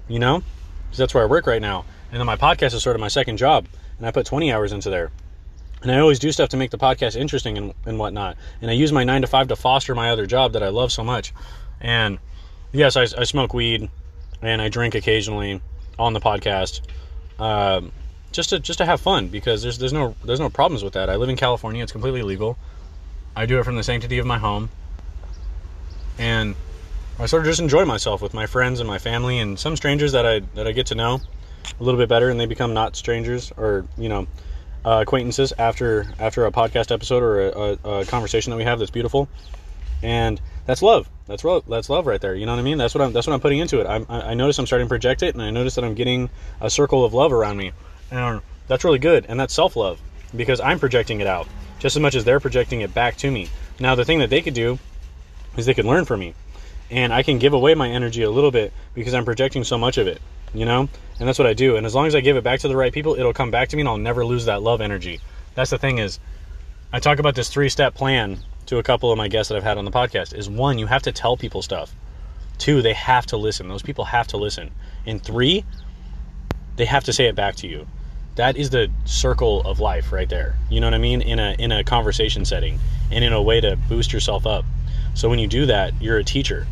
You 0.09 0.21
know, 0.21 0.43
because 0.87 0.97
that's 0.97 1.13
where 1.13 1.23
I 1.23 1.27
work 1.27 1.47
right 1.47 1.61
now, 1.61 1.85
and 2.11 2.19
then 2.19 2.27
my 2.27 2.37
podcast 2.37 2.73
is 2.73 2.83
sort 2.83 2.97
of 2.97 3.01
my 3.01 3.09
second 3.09 3.37
job, 3.37 3.67
and 3.99 4.07
I 4.07 4.11
put 4.11 4.27
20 4.27 4.53
hours 4.53 4.73
into 4.73 4.91
there. 4.91 5.11
And 5.83 5.93
I 5.93 5.99
always 5.99 6.19
do 6.19 6.33
stuff 6.33 6.49
to 6.51 6.57
make 6.57 6.71
the 6.71 6.79
podcast 6.79 7.15
interesting 7.15 7.57
and, 7.57 7.75
and 7.87 7.99
whatnot. 7.99 8.37
And 8.61 8.71
I 8.71 8.75
use 8.75 8.93
my 8.93 9.05
nine 9.05 9.21
to 9.23 9.29
five 9.29 9.49
to 9.49 9.57
foster 9.57 9.95
my 9.95 10.11
other 10.11 10.27
job 10.27 10.55
that 10.55 10.63
I 10.63 10.69
love 10.69 10.91
so 10.91 11.05
much. 11.05 11.33
And 11.81 12.19
yes, 12.73 12.97
I, 12.97 13.03
I 13.03 13.25
smoke 13.25 13.55
weed 13.55 13.89
and 14.43 14.61
I 14.61 14.69
drink 14.69 14.95
occasionally 14.95 15.61
on 15.99 16.13
the 16.13 16.21
podcast, 16.21 16.81
um, 17.39 17.93
just 18.31 18.51
to 18.51 18.61
just 18.61 18.79
to 18.79 18.85
have 18.85 19.01
fun 19.01 19.29
because 19.29 19.63
there's 19.63 19.79
there's 19.79 19.93
no 19.93 20.15
there's 20.25 20.41
no 20.41 20.51
problems 20.51 20.85
with 20.85 20.93
that. 20.95 21.11
I 21.11 21.17
live 21.17 21.29
in 21.29 21.37
California; 21.37 21.83
it's 21.83 21.93
completely 21.93 22.23
legal. 22.23 22.57
I 23.35 23.47
do 23.47 23.59
it 23.59 23.65
from 23.65 23.77
the 23.77 23.83
sanctity 23.83 24.19
of 24.19 24.27
my 24.27 24.39
home, 24.39 24.69
and 26.19 26.55
I 27.19 27.27
sort 27.27 27.43
of 27.43 27.47
just 27.47 27.61
enjoy 27.61 27.85
myself 27.85 28.23
with 28.23 28.35
my 28.35 28.47
friends 28.47 28.81
and 28.81 28.89
my 28.89 28.99
family 28.99 29.39
and 29.39 29.59
some 29.59 29.77
strangers 29.77 30.13
that 30.13 30.27
I 30.27 30.41
that 30.55 30.67
I 30.69 30.73
get 30.73 30.87
to 30.89 30.95
know 30.95 31.21
a 31.79 31.83
little 31.83 31.99
bit 31.99 32.09
better, 32.09 32.31
and 32.31 32.39
they 32.39 32.47
become 32.47 32.75
not 32.75 32.97
strangers 32.97 33.53
or 33.57 33.87
you 33.97 34.09
know 34.09 34.27
uh, 34.85 35.01
acquaintances 35.03 35.53
after 35.59 36.07
after 36.19 36.47
a 36.47 36.53
podcast 36.53 36.93
episode 36.93 37.23
or 37.23 37.49
a, 37.49 37.79
a, 37.85 38.01
a 38.01 38.05
conversation 38.07 38.51
that 38.51 38.57
we 38.57 38.65
have 38.65 38.79
that's 38.79 38.91
beautiful, 38.91 39.29
and 40.03 40.41
that's 40.67 40.83
love. 40.83 41.09
That's 41.27 41.45
love. 41.45 41.65
That's 41.69 41.91
love 41.91 42.07
right 42.07 42.21
there. 42.21 42.35
You 42.35 42.47
know 42.47 42.53
what 42.53 42.61
I 42.61 42.63
mean? 42.63 42.79
That's 42.79 42.95
what 42.95 43.03
I'm. 43.03 43.13
That's 43.13 43.27
what 43.27 43.35
I'm 43.35 43.41
putting 43.41 43.59
into 43.59 43.81
it. 43.81 43.87
I'm, 43.87 44.07
I, 44.09 44.31
I 44.31 44.35
notice 44.35 44.59
I'm 44.59 44.67
starting 44.67 44.87
to 44.87 44.91
project 44.91 45.23
it, 45.23 45.35
and 45.35 45.43
I 45.43 45.51
notice 45.51 45.75
that 45.75 45.85
I'm 45.85 45.95
getting 45.95 46.31
a 46.61 46.71
circle 46.71 47.05
of 47.05 47.15
love 47.15 47.33
around 47.33 47.57
me, 47.57 47.73
and 48.11 48.41
that's 48.67 48.85
really 48.85 48.99
good. 48.99 49.27
And 49.29 49.39
that's 49.39 49.55
self 49.55 49.77
love 49.77 50.01
because 50.35 50.61
I'm 50.61 50.79
projecting 50.79 51.21
it 51.21 51.27
out 51.27 51.49
just 51.79 51.97
as 51.97 52.03
much 52.03 52.15
as 52.15 52.25
they're 52.25 52.41
projecting 52.41 52.81
it 52.81 52.93
back 52.93 53.17
to 53.19 53.31
me. 53.31 53.49
Now, 53.81 53.95
the 53.95 54.05
thing 54.05 54.19
that 54.19 54.31
they 54.31 54.43
could 54.43 54.55
do 54.55 54.79
is 55.57 55.67
they 55.67 55.75
could 55.75 55.85
learn 55.85 56.05
from 56.05 56.21
me, 56.21 56.35
and 56.91 57.13
I 57.13 57.23
can 57.23 57.39
give 57.39 57.53
away 57.53 57.75
my 57.75 57.89
energy 57.89 58.23
a 58.23 58.31
little 58.31 58.51
bit 58.51 58.73
because 58.95 59.15
I'm 59.15 59.25
projecting 59.25 59.65
so 59.65 59.79
much 59.79 59.99
of 59.99 60.07
it. 60.07 60.21
You 60.55 60.65
know, 60.65 60.89
and 61.19 61.29
that's 61.29 61.39
what 61.39 61.47
I 61.47 61.53
do. 61.53 61.77
And 61.77 61.85
as 61.85 61.95
long 61.95 62.07
as 62.07 62.15
I 62.15 62.21
give 62.21 62.37
it 62.37 62.45
back 62.45 62.61
to 62.61 62.69
the 62.69 62.77
right 62.77 62.93
people, 62.93 63.15
it'll 63.15 63.35
come 63.35 63.51
back 63.51 63.69
to 63.69 63.77
me, 63.77 63.83
and 63.83 63.89
I'll 63.89 63.99
never 63.99 64.25
lose 64.25 64.47
that 64.47 64.63
love 64.63 64.81
energy. 64.81 65.21
That's 65.55 65.71
the 65.71 65.79
thing 65.79 65.99
is, 65.99 66.19
I 66.91 67.01
talk 67.01 67.19
about 67.19 67.35
this 67.35 67.51
three 67.51 67.69
step 67.69 67.95
plan 67.95 68.39
to 68.67 68.79
a 68.79 68.83
couple 68.83 69.13
of 69.13 69.19
my 69.19 69.29
guests 69.29 69.49
that 69.49 69.57
I've 69.57 69.65
had 69.65 69.77
on 69.77 69.85
the 69.85 69.91
podcast. 69.91 70.35
Is 70.35 70.49
one, 70.49 70.79
you 70.79 70.87
have 70.87 71.03
to 71.03 71.13
tell 71.13 71.37
people 71.37 71.61
stuff. 71.61 71.95
Two, 72.57 72.81
they 72.81 72.95
have 72.95 73.27
to 73.27 73.37
listen. 73.37 73.69
Those 73.69 73.83
people 73.83 74.07
have 74.07 74.29
to 74.29 74.39
listen. 74.39 74.71
And 75.07 75.23
three, 75.23 75.65
they 76.77 76.87
have 76.87 77.05
to 77.05 77.13
say 77.13 77.27
it 77.27 77.35
back 77.35 77.57
to 77.57 77.69
you. 77.69 77.87
That 78.37 78.57
is 78.57 78.71
the 78.71 78.91
circle 79.05 79.61
of 79.63 79.81
life 79.81 80.13
right 80.13 80.29
there. 80.29 80.57
You 80.71 80.81
know 80.81 80.87
what 80.87 80.95
I 80.95 80.99
mean? 80.99 81.21
In 81.21 81.39
a 81.39 81.57
in 81.59 81.73
a 81.73 81.85
conversation 81.85 82.45
setting 82.47 82.79
and 83.11 83.23
in 83.23 83.33
a 83.33 83.43
way 83.43 83.61
to 83.61 83.77
boost 83.89 84.13
yourself 84.13 84.47
up. 84.47 84.65
So 85.15 85.29
when 85.29 85.41
you 85.41 85.47
do 85.47 85.67
that, 85.67 86.01
you're 86.01 86.19
a 86.19 86.25
teacher 86.25 86.67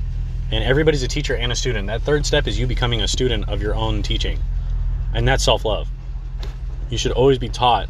and 0.50 0.62
everybody's 0.62 1.02
a 1.02 1.08
teacher 1.08 1.34
and 1.34 1.50
a 1.50 1.56
student. 1.56 1.88
That 1.88 2.02
third 2.02 2.24
step 2.24 2.46
is 2.46 2.58
you 2.58 2.66
becoming 2.66 3.02
a 3.02 3.08
student 3.08 3.48
of 3.48 3.60
your 3.60 3.74
own 3.74 4.02
teaching, 4.02 4.38
and 5.14 5.26
that's 5.26 5.44
self 5.44 5.64
love. 5.64 5.88
You 6.90 6.98
should 6.98 7.12
always 7.12 7.38
be 7.38 7.48
taught 7.48 7.88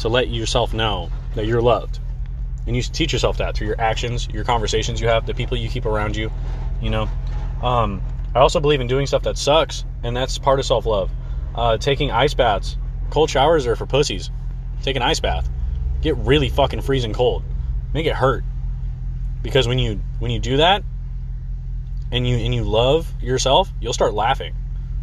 to 0.00 0.08
let 0.08 0.28
yourself 0.28 0.72
know 0.72 1.10
that 1.34 1.46
you're 1.46 1.62
loved, 1.62 1.98
and 2.66 2.76
you 2.76 2.82
teach 2.82 3.12
yourself 3.12 3.38
that 3.38 3.56
through 3.56 3.66
your 3.66 3.80
actions, 3.80 4.28
your 4.28 4.44
conversations 4.44 5.00
you 5.00 5.08
have, 5.08 5.26
the 5.26 5.34
people 5.34 5.56
you 5.56 5.68
keep 5.68 5.86
around 5.86 6.16
you. 6.16 6.30
You 6.80 6.90
know, 6.90 7.08
um, 7.62 8.02
I 8.34 8.38
also 8.38 8.60
believe 8.60 8.80
in 8.80 8.86
doing 8.86 9.06
stuff 9.06 9.22
that 9.24 9.36
sucks, 9.36 9.84
and 10.02 10.16
that's 10.16 10.38
part 10.38 10.60
of 10.60 10.66
self 10.66 10.86
love. 10.86 11.10
Uh, 11.54 11.76
taking 11.76 12.10
ice 12.12 12.34
baths, 12.34 12.76
cold 13.10 13.28
showers 13.28 13.66
are 13.66 13.74
for 13.74 13.86
pussies. 13.86 14.30
Take 14.82 14.96
an 14.96 15.02
ice 15.02 15.20
bath, 15.20 15.48
get 16.00 16.16
really 16.16 16.48
fucking 16.48 16.80
freezing 16.82 17.12
cold, 17.12 17.42
make 17.92 18.06
it 18.06 18.14
hurt, 18.14 18.44
because 19.42 19.66
when 19.66 19.78
you 19.78 20.00
when 20.20 20.30
you 20.30 20.38
do 20.38 20.58
that, 20.58 20.84
and 22.12 22.26
you 22.26 22.36
and 22.36 22.54
you 22.54 22.64
love 22.64 23.12
yourself, 23.20 23.72
you'll 23.80 23.92
start 23.92 24.14
laughing 24.14 24.54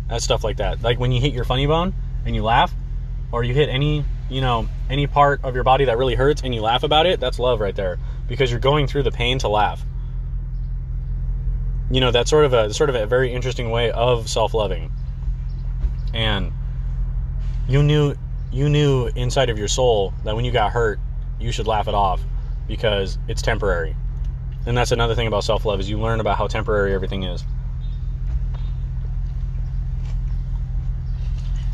at 0.10 0.22
stuff 0.22 0.44
like 0.44 0.58
that. 0.58 0.82
Like 0.82 1.00
when 1.00 1.12
you 1.12 1.22
hit 1.22 1.34
your 1.34 1.46
funny 1.46 1.66
bone 1.68 1.94
and 2.26 2.36
you 2.36 2.44
laugh, 2.44 2.74
or 3.32 3.44
you 3.44 3.54
hit 3.54 3.70
any 3.70 4.06
you 4.30 4.42
know 4.42 4.68
any 4.90 5.08
part 5.08 5.44
of 5.44 5.56
your 5.56 5.64
body 5.64 5.86
that 5.86 5.98
really 5.98 6.16
hurts 6.16 6.42
and 6.44 6.54
you 6.54 6.62
laugh 6.62 6.84
about 6.84 7.06
it. 7.06 7.20
That's 7.20 7.40
love 7.40 7.60
right 7.60 7.76
there 7.76 7.98
because 8.28 8.52
you're 8.52 8.60
going 8.60 8.88
through 8.88 9.04
the 9.04 9.12
pain 9.12 9.40
to 9.40 9.48
laugh. 9.48 9.84
You 11.90 12.02
know 12.02 12.12
that's 12.12 12.30
sort 12.30 12.46
of 12.46 12.54
a 12.54 12.74
sort 12.74 12.90
of 12.90 12.96
a 12.96 13.06
very 13.06 13.34
interesting 13.34 13.70
way 13.70 13.92
of 13.92 14.30
self-loving. 14.30 14.92
And 16.14 16.52
you 17.70 17.84
knew 17.84 18.16
you 18.52 18.70
knew 18.70 19.08
inside 19.16 19.50
of 19.50 19.58
your 19.58 19.68
soul 19.68 20.14
that 20.24 20.36
when 20.36 20.46
you 20.46 20.52
got 20.52 20.72
hurt, 20.72 21.00
you 21.40 21.52
should 21.52 21.68
laugh 21.68 21.88
it 21.88 21.94
off 21.94 22.22
because 22.68 23.18
it's 23.28 23.42
temporary 23.42 23.96
and 24.68 24.78
that's 24.78 24.92
another 24.92 25.16
thing 25.16 25.28
about 25.28 25.46
self 25.46 25.64
love 25.64 25.80
is 25.80 25.90
you 25.90 25.98
learn 25.98 26.20
about 26.20 26.38
how 26.38 26.48
temporary 26.48 26.94
everything 26.94 27.24
is. 27.24 27.44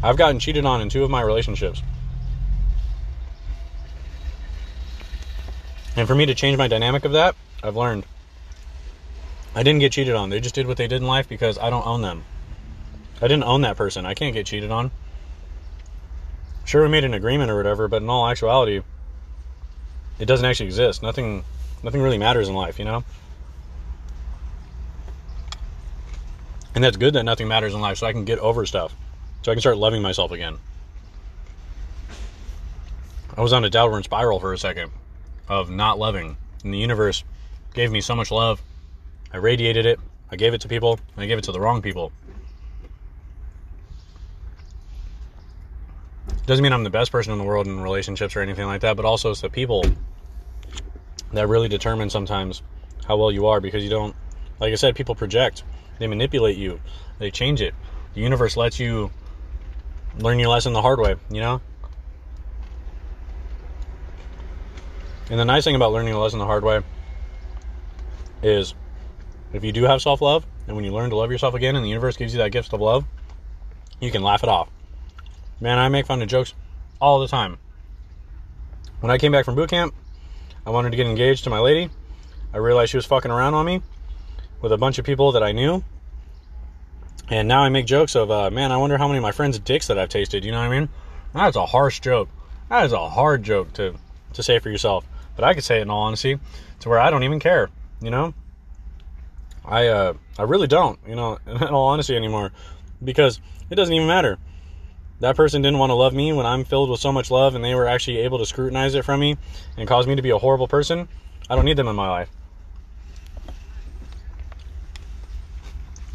I've 0.04 0.16
gotten 0.16 0.38
cheated 0.38 0.64
on 0.64 0.80
in 0.80 0.90
two 0.90 1.04
of 1.04 1.10
my 1.10 1.22
relationships. 1.22 1.82
And 5.96 6.08
for 6.08 6.14
me 6.14 6.28
to 6.28 6.36
change 6.36 6.58
my 6.58 6.68
dynamic 6.68 7.04
of 7.04 7.14
that, 7.14 7.36
I've 7.64 7.76
learned. 7.76 8.06
I 9.56 9.64
didn't 9.64 9.80
get 9.80 9.92
cheated 9.92 10.16
on. 10.16 10.30
They 10.30 10.40
just 10.40 10.56
did 10.56 10.68
what 10.68 10.78
they 10.78 10.88
did 10.88 11.02
in 11.02 11.08
life 11.08 11.28
because 11.28 11.58
I 11.58 11.72
don't 11.72 11.86
own 11.88 12.02
them. 12.02 12.24
I 13.22 13.28
didn't 13.28 13.46
own 13.46 13.62
that 13.62 13.78
person. 13.78 14.06
I 14.06 14.14
can't 14.14 14.34
get 14.34 14.46
cheated 14.46 14.72
on. 14.72 14.92
Sure, 16.66 16.84
we 16.84 16.90
made 16.90 17.06
an 17.06 17.14
agreement 17.14 17.50
or 17.50 17.58
whatever, 17.58 17.88
but 17.88 18.02
in 18.02 18.10
all 18.10 18.28
actuality, 18.28 18.82
it 20.20 20.26
doesn't 20.26 20.46
actually 20.46 20.68
exist. 20.68 21.02
Nothing 21.02 21.44
Nothing 21.84 22.02
really 22.02 22.18
matters 22.18 22.48
in 22.48 22.56
life, 22.56 22.80
you 22.80 22.86
know? 22.86 23.04
And 26.76 26.84
that's 26.84 26.98
good 26.98 27.14
that 27.14 27.24
nothing 27.24 27.48
matters 27.48 27.74
in 27.74 27.82
life 27.82 27.98
so 27.98 28.08
I 28.08 28.14
can 28.14 28.26
get 28.26 28.40
over 28.40 28.66
stuff. 28.66 28.96
So 29.44 29.52
I 29.52 29.56
can 29.56 29.62
start 29.62 29.78
loving 29.78 30.02
myself 30.02 30.32
again. 30.32 30.58
I 33.36 33.42
was 33.42 33.52
on 33.52 33.66
a 33.66 33.70
downward 33.70 34.06
spiral 34.06 34.40
for 34.40 34.54
a 34.54 34.58
second 34.58 34.92
of 35.50 35.70
not 35.70 36.00
loving. 36.00 36.38
And 36.64 36.74
the 36.74 36.78
universe 36.78 37.24
gave 37.74 37.92
me 37.92 38.00
so 38.00 38.16
much 38.16 38.32
love. 38.32 38.62
I 39.32 39.38
radiated 39.38 39.86
it. 39.86 40.00
I 40.32 40.36
gave 40.36 40.54
it 40.54 40.62
to 40.62 40.68
people. 40.68 41.00
And 41.16 41.24
I 41.24 41.28
gave 41.28 41.38
it 41.38 41.44
to 41.46 41.52
the 41.52 41.60
wrong 41.60 41.82
people. 41.82 42.12
Doesn't 46.46 46.64
mean 46.64 46.74
I'm 46.74 46.84
the 46.84 46.90
best 46.90 47.12
person 47.12 47.34
in 47.34 47.40
the 47.40 47.44
world 47.44 47.68
in 47.68 47.80
relationships 47.80 48.36
or 48.36 48.42
anything 48.42 48.66
like 48.66 48.82
that, 48.82 48.96
but 48.96 49.06
also 49.06 49.32
it's 49.32 49.42
the 49.42 49.50
people 49.50 49.86
that 51.34 51.48
really 51.48 51.68
determines 51.68 52.14
sometimes 52.14 52.62
how 53.06 53.18
well 53.18 53.32
you 53.32 53.48
are 53.48 53.60
because 53.60 53.84
you 53.84 53.90
don't 53.90 54.16
like 54.60 54.72
I 54.72 54.76
said, 54.76 54.96
people 54.96 55.16
project. 55.16 55.64
They 56.00 56.08
manipulate 56.08 56.58
you. 56.58 56.80
They 57.20 57.32
change 57.32 57.62
it. 57.62 57.74
The 58.14 58.22
universe 58.22 58.56
lets 58.56 58.80
you 58.80 59.12
learn 60.20 60.40
your 60.40 60.50
lesson 60.50 60.74
the 60.74 60.82
hard 60.82 61.00
way, 61.00 61.16
you 61.30 61.42
know? 61.42 61.62
And 65.30 65.40
the 65.40 65.46
nice 65.46 65.64
thing 65.64 65.76
about 65.76 65.92
learning 65.92 66.14
a 66.14 66.20
lesson 66.20 66.40
the 66.40 66.46
hard 66.46 66.64
way 66.64 66.82
is 68.42 68.74
if 69.52 69.64
you 69.64 69.72
do 69.72 69.84
have 69.84 70.02
self 70.02 70.22
love, 70.22 70.46
and 70.68 70.76
when 70.76 70.86
you 70.86 70.92
learn 70.92 71.10
to 71.10 71.16
love 71.16 71.32
yourself 71.32 71.54
again, 71.54 71.76
and 71.76 71.84
the 71.84 71.90
universe 71.90 72.18
gives 72.18 72.34
you 72.34 72.40
that 72.40 72.52
gift 72.52 72.74
of 72.74 72.82
love, 72.82 73.06
you 74.00 74.12
can 74.12 74.22
laugh 74.22 74.44
it 74.44 74.50
off. 74.50 74.70
Man, 75.60 75.78
I 75.80 75.90
make 75.90 76.06
fun 76.06 76.22
of 76.22 76.28
jokes 76.28 76.54
all 77.02 77.20
the 77.20 77.28
time. 77.28 77.58
When 79.00 79.12
I 79.12 79.18
came 79.18 79.32
back 79.32 79.46
from 79.46 79.56
boot 79.56 79.70
camp, 79.70 79.94
I 80.66 80.70
wanted 80.70 80.92
to 80.92 80.98
get 80.98 81.08
engaged 81.08 81.44
to 81.44 81.50
my 81.50 81.60
lady. 81.60 81.90
I 82.54 82.58
realized 82.58 82.92
she 82.92 82.98
was 82.98 83.06
fucking 83.06 83.32
around 83.32 83.54
on 83.54 83.66
me 83.66 83.82
with 84.62 84.72
a 84.72 84.78
bunch 84.78 84.98
of 85.00 85.06
people 85.06 85.34
that 85.34 85.44
I 85.44 85.52
knew. 85.52 85.84
And 87.30 87.48
now 87.48 87.64
I 87.64 87.70
make 87.70 87.86
jokes 87.86 88.16
of, 88.16 88.32
uh, 88.32 88.50
man, 88.52 88.72
I 88.72 88.78
wonder 88.78 88.98
how 88.98 89.08
many 89.08 89.18
of 89.18 89.24
my 89.24 89.32
friends' 89.32 89.60
dicks 89.60 89.88
that 89.88 89.98
I've 89.98 90.10
tasted. 90.10 90.46
You 90.46 90.52
know 90.52 90.60
what 90.60 90.72
I 90.72 90.80
mean? 90.80 90.90
That's 91.34 91.56
a 91.56 91.66
harsh 91.66 92.00
joke. 92.00 92.30
That 92.70 92.86
is 92.86 92.94
a 92.94 93.10
hard 93.10 93.44
joke 93.44 93.74
to, 93.74 93.96
to 94.34 94.44
say 94.44 94.60
for 94.60 94.70
yourself. 94.70 95.06
But 95.36 95.44
I 95.44 95.54
could 95.54 95.64
say 95.64 95.80
it 95.80 95.84
in 95.84 95.90
all 95.90 96.04
honesty 96.04 96.40
to 96.82 96.90
where 96.90 97.00
I 97.00 97.10
don't 97.10 97.24
even 97.24 97.40
care, 97.40 97.70
you 98.02 98.12
know? 98.12 98.34
I, 99.66 99.88
uh, 99.88 100.14
I 100.38 100.44
really 100.44 100.68
don't, 100.68 101.00
you 101.08 101.16
know, 101.16 101.40
in 101.48 101.64
all 101.64 101.88
honesty 101.88 102.16
anymore 102.16 102.52
because 103.04 103.42
it 103.70 103.76
doesn't 103.76 103.94
even 103.94 104.08
matter 104.08 104.38
that 105.20 105.36
person 105.36 105.62
didn't 105.62 105.80
want 105.80 105.90
to 105.90 105.96
love 105.96 106.14
me 106.14 106.34
when 106.34 106.46
I'm 106.46 106.64
filled 106.64 106.90
with 106.90 107.00
so 107.00 107.12
much 107.12 107.32
love 107.32 107.56
and 107.56 107.64
they 107.64 107.76
were 107.76 107.88
actually 107.88 108.18
able 108.18 108.40
to 108.40 108.46
scrutinize 108.46 108.96
it 108.96 109.06
from 109.06 109.20
me 109.20 109.38
and 109.78 109.88
cause 109.88 110.08
me 110.08 110.16
to 110.16 110.22
be 110.22 110.32
a 110.32 110.38
horrible 110.38 110.68
person, 110.68 111.08
I 111.50 111.56
don't 111.56 111.66
need 111.66 111.78
them 111.78 111.88
in 111.88 111.96
my 111.96 112.10
life. 112.10 112.30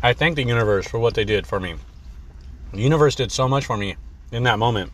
I 0.03 0.13
thank 0.13 0.37
the 0.37 0.45
universe 0.45 0.87
for 0.87 0.99
what 0.99 1.15
they 1.15 1.25
did 1.25 1.47
for 1.47 1.59
me. 1.59 1.77
The 2.73 2.81
universe 2.81 3.15
did 3.15 3.33
so 3.33 3.49
much 3.49 3.65
for 3.65 3.77
me 3.77 3.97
in 4.31 4.43
that 4.45 4.59
moment 4.59 4.93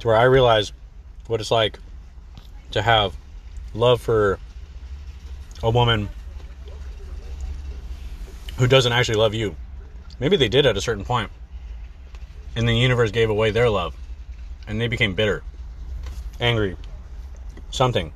to 0.00 0.08
where 0.08 0.16
I 0.16 0.24
realized 0.24 0.72
what 1.26 1.40
it's 1.40 1.50
like 1.50 1.78
to 2.72 2.82
have 2.82 3.16
love 3.72 4.00
for 4.00 4.38
a 5.62 5.70
woman 5.70 6.08
who 8.56 8.66
doesn't 8.66 8.92
actually 8.92 9.16
love 9.16 9.34
you. 9.34 9.54
Maybe 10.18 10.36
they 10.36 10.48
did 10.48 10.66
at 10.66 10.76
a 10.76 10.80
certain 10.80 11.04
point 11.04 11.30
and 12.58 12.68
the 12.68 12.76
universe 12.76 13.12
gave 13.12 13.30
away 13.30 13.52
their 13.52 13.70
love. 13.70 13.94
And 14.66 14.80
they 14.80 14.88
became 14.88 15.14
bitter 15.14 15.44
angry 16.40 16.76
something. 17.70 18.12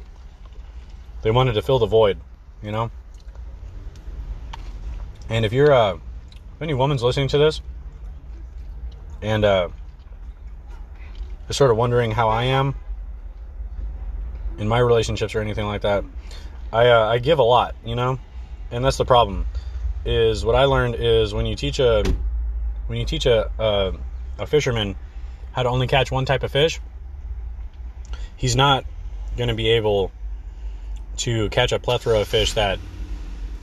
They 1.22 1.30
wanted 1.30 1.52
to 1.54 1.62
fill 1.62 1.78
the 1.78 1.86
void 1.86 2.18
you 2.62 2.72
know? 2.72 2.90
And 5.28 5.44
if 5.44 5.52
you're 5.52 5.72
uh 5.72 5.94
if 5.94 6.62
any 6.62 6.74
woman's 6.74 7.02
listening 7.02 7.28
to 7.28 7.38
this 7.38 7.60
and 9.20 9.44
uh 9.44 9.68
is 11.48 11.56
sort 11.56 11.70
of 11.70 11.76
wondering 11.76 12.10
how 12.10 12.28
i 12.28 12.44
am 12.44 12.74
in 14.58 14.68
my 14.68 14.78
relationships 14.78 15.34
or 15.34 15.40
anything 15.40 15.66
like 15.66 15.82
that 15.82 16.04
i 16.72 16.88
uh, 16.88 17.08
i 17.08 17.18
give 17.18 17.38
a 17.38 17.44
lot 17.44 17.74
you 17.84 17.94
know? 17.94 18.18
And 18.70 18.84
that's 18.84 18.96
the 18.96 19.04
problem 19.04 19.46
is 20.04 20.44
what 20.44 20.56
i 20.56 20.64
learned 20.64 20.96
is 20.96 21.32
when 21.32 21.46
you 21.46 21.54
teach 21.54 21.78
a 21.78 22.02
when 22.88 22.98
you 22.98 23.06
teach 23.06 23.26
a, 23.26 23.50
a 23.58 23.94
a 24.38 24.46
fisherman 24.46 24.96
how 25.52 25.62
to 25.62 25.68
only 25.68 25.86
catch 25.86 26.10
one 26.10 26.24
type 26.24 26.42
of 26.42 26.50
fish, 26.50 26.80
he's 28.36 28.56
not 28.56 28.84
going 29.36 29.48
to 29.48 29.54
be 29.54 29.70
able 29.70 30.10
to 31.18 31.48
catch 31.50 31.72
a 31.72 31.78
plethora 31.78 32.20
of 32.20 32.28
fish 32.28 32.54
that 32.54 32.78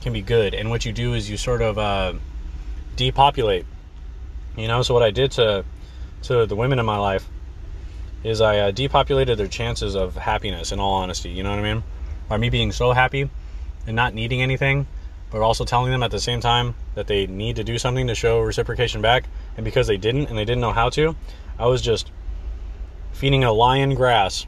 can 0.00 0.12
be 0.12 0.22
good. 0.22 0.54
And 0.54 0.70
what 0.70 0.84
you 0.84 0.92
do 0.92 1.14
is 1.14 1.28
you 1.28 1.36
sort 1.36 1.62
of 1.62 1.78
uh, 1.78 2.14
depopulate. 2.96 3.66
You 4.56 4.68
know, 4.68 4.82
so 4.82 4.94
what 4.94 5.02
I 5.02 5.10
did 5.10 5.32
to 5.32 5.64
to 6.22 6.44
the 6.46 6.56
women 6.56 6.78
in 6.78 6.84
my 6.84 6.98
life 6.98 7.26
is 8.22 8.40
I 8.40 8.58
uh, 8.58 8.70
depopulated 8.70 9.38
their 9.38 9.48
chances 9.48 9.94
of 9.94 10.16
happiness. 10.16 10.72
In 10.72 10.80
all 10.80 10.94
honesty, 10.94 11.30
you 11.30 11.42
know 11.42 11.50
what 11.50 11.58
I 11.58 11.74
mean? 11.74 11.82
By 12.28 12.36
me 12.36 12.50
being 12.50 12.72
so 12.72 12.92
happy 12.92 13.30
and 13.86 13.96
not 13.96 14.14
needing 14.14 14.42
anything, 14.42 14.86
but 15.30 15.40
also 15.40 15.64
telling 15.64 15.90
them 15.90 16.02
at 16.02 16.10
the 16.10 16.20
same 16.20 16.40
time 16.40 16.74
that 16.94 17.06
they 17.06 17.26
need 17.26 17.56
to 17.56 17.64
do 17.64 17.78
something 17.78 18.06
to 18.08 18.14
show 18.14 18.40
reciprocation 18.40 19.00
back, 19.00 19.24
and 19.56 19.64
because 19.64 19.86
they 19.86 19.96
didn't 19.96 20.26
and 20.26 20.38
they 20.38 20.44
didn't 20.44 20.60
know 20.60 20.72
how 20.72 20.90
to, 20.90 21.16
I 21.58 21.66
was 21.66 21.82
just 21.82 22.10
feeding 23.12 23.44
a 23.44 23.52
lion 23.52 23.94
grass, 23.94 24.46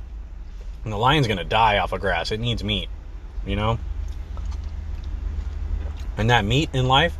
and 0.85 0.92
the 0.92 0.97
lion's 0.97 1.26
gonna 1.26 1.44
die 1.44 1.78
off 1.78 1.92
of 1.92 2.00
grass. 2.00 2.30
It 2.32 2.40
needs 2.40 2.64
meat, 2.64 2.88
you 3.47 3.56
know. 3.56 3.78
And 6.16 6.30
that 6.30 6.44
meat 6.44 6.71
in 6.73 6.87
life, 6.87 7.16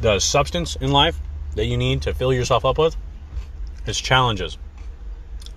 the 0.00 0.20
substance 0.20 0.76
in 0.76 0.92
life 0.92 1.18
that 1.54 1.66
you 1.66 1.76
need 1.76 2.02
to 2.02 2.14
fill 2.14 2.32
yourself 2.32 2.64
up 2.64 2.78
with, 2.78 2.96
is 3.86 4.00
challenges. 4.00 4.58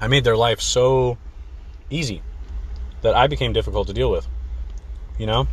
I 0.02 0.08
made 0.08 0.24
their 0.24 0.38
life 0.38 0.62
so 0.62 1.18
easy 1.90 2.22
that 3.02 3.16
I 3.16 3.28
became 3.28 3.54
difficult 3.54 3.88
to 3.88 3.94
deal 3.94 4.12
with. 4.12 4.28
You 5.18 5.26
know, 5.26 5.48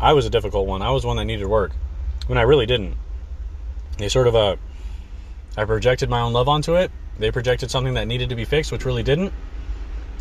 I 0.00 0.12
was 0.12 0.26
a 0.26 0.30
difficult 0.30 0.66
one. 0.66 0.82
I 0.82 0.90
was 0.90 1.04
one 1.04 1.16
that 1.16 1.24
needed 1.24 1.46
work 1.46 1.72
when 2.26 2.38
I 2.38 2.42
really 2.42 2.66
didn't. 2.66 2.96
They 3.98 4.08
sort 4.08 4.26
of 4.26 4.34
uh, 4.34 4.56
I 5.56 5.64
projected 5.64 6.08
my 6.08 6.20
own 6.20 6.32
love 6.32 6.48
onto 6.48 6.76
it. 6.76 6.90
They 7.18 7.30
projected 7.30 7.70
something 7.70 7.94
that 7.94 8.06
needed 8.06 8.30
to 8.30 8.34
be 8.34 8.44
fixed, 8.44 8.72
which 8.72 8.84
really 8.84 9.02
didn't, 9.02 9.32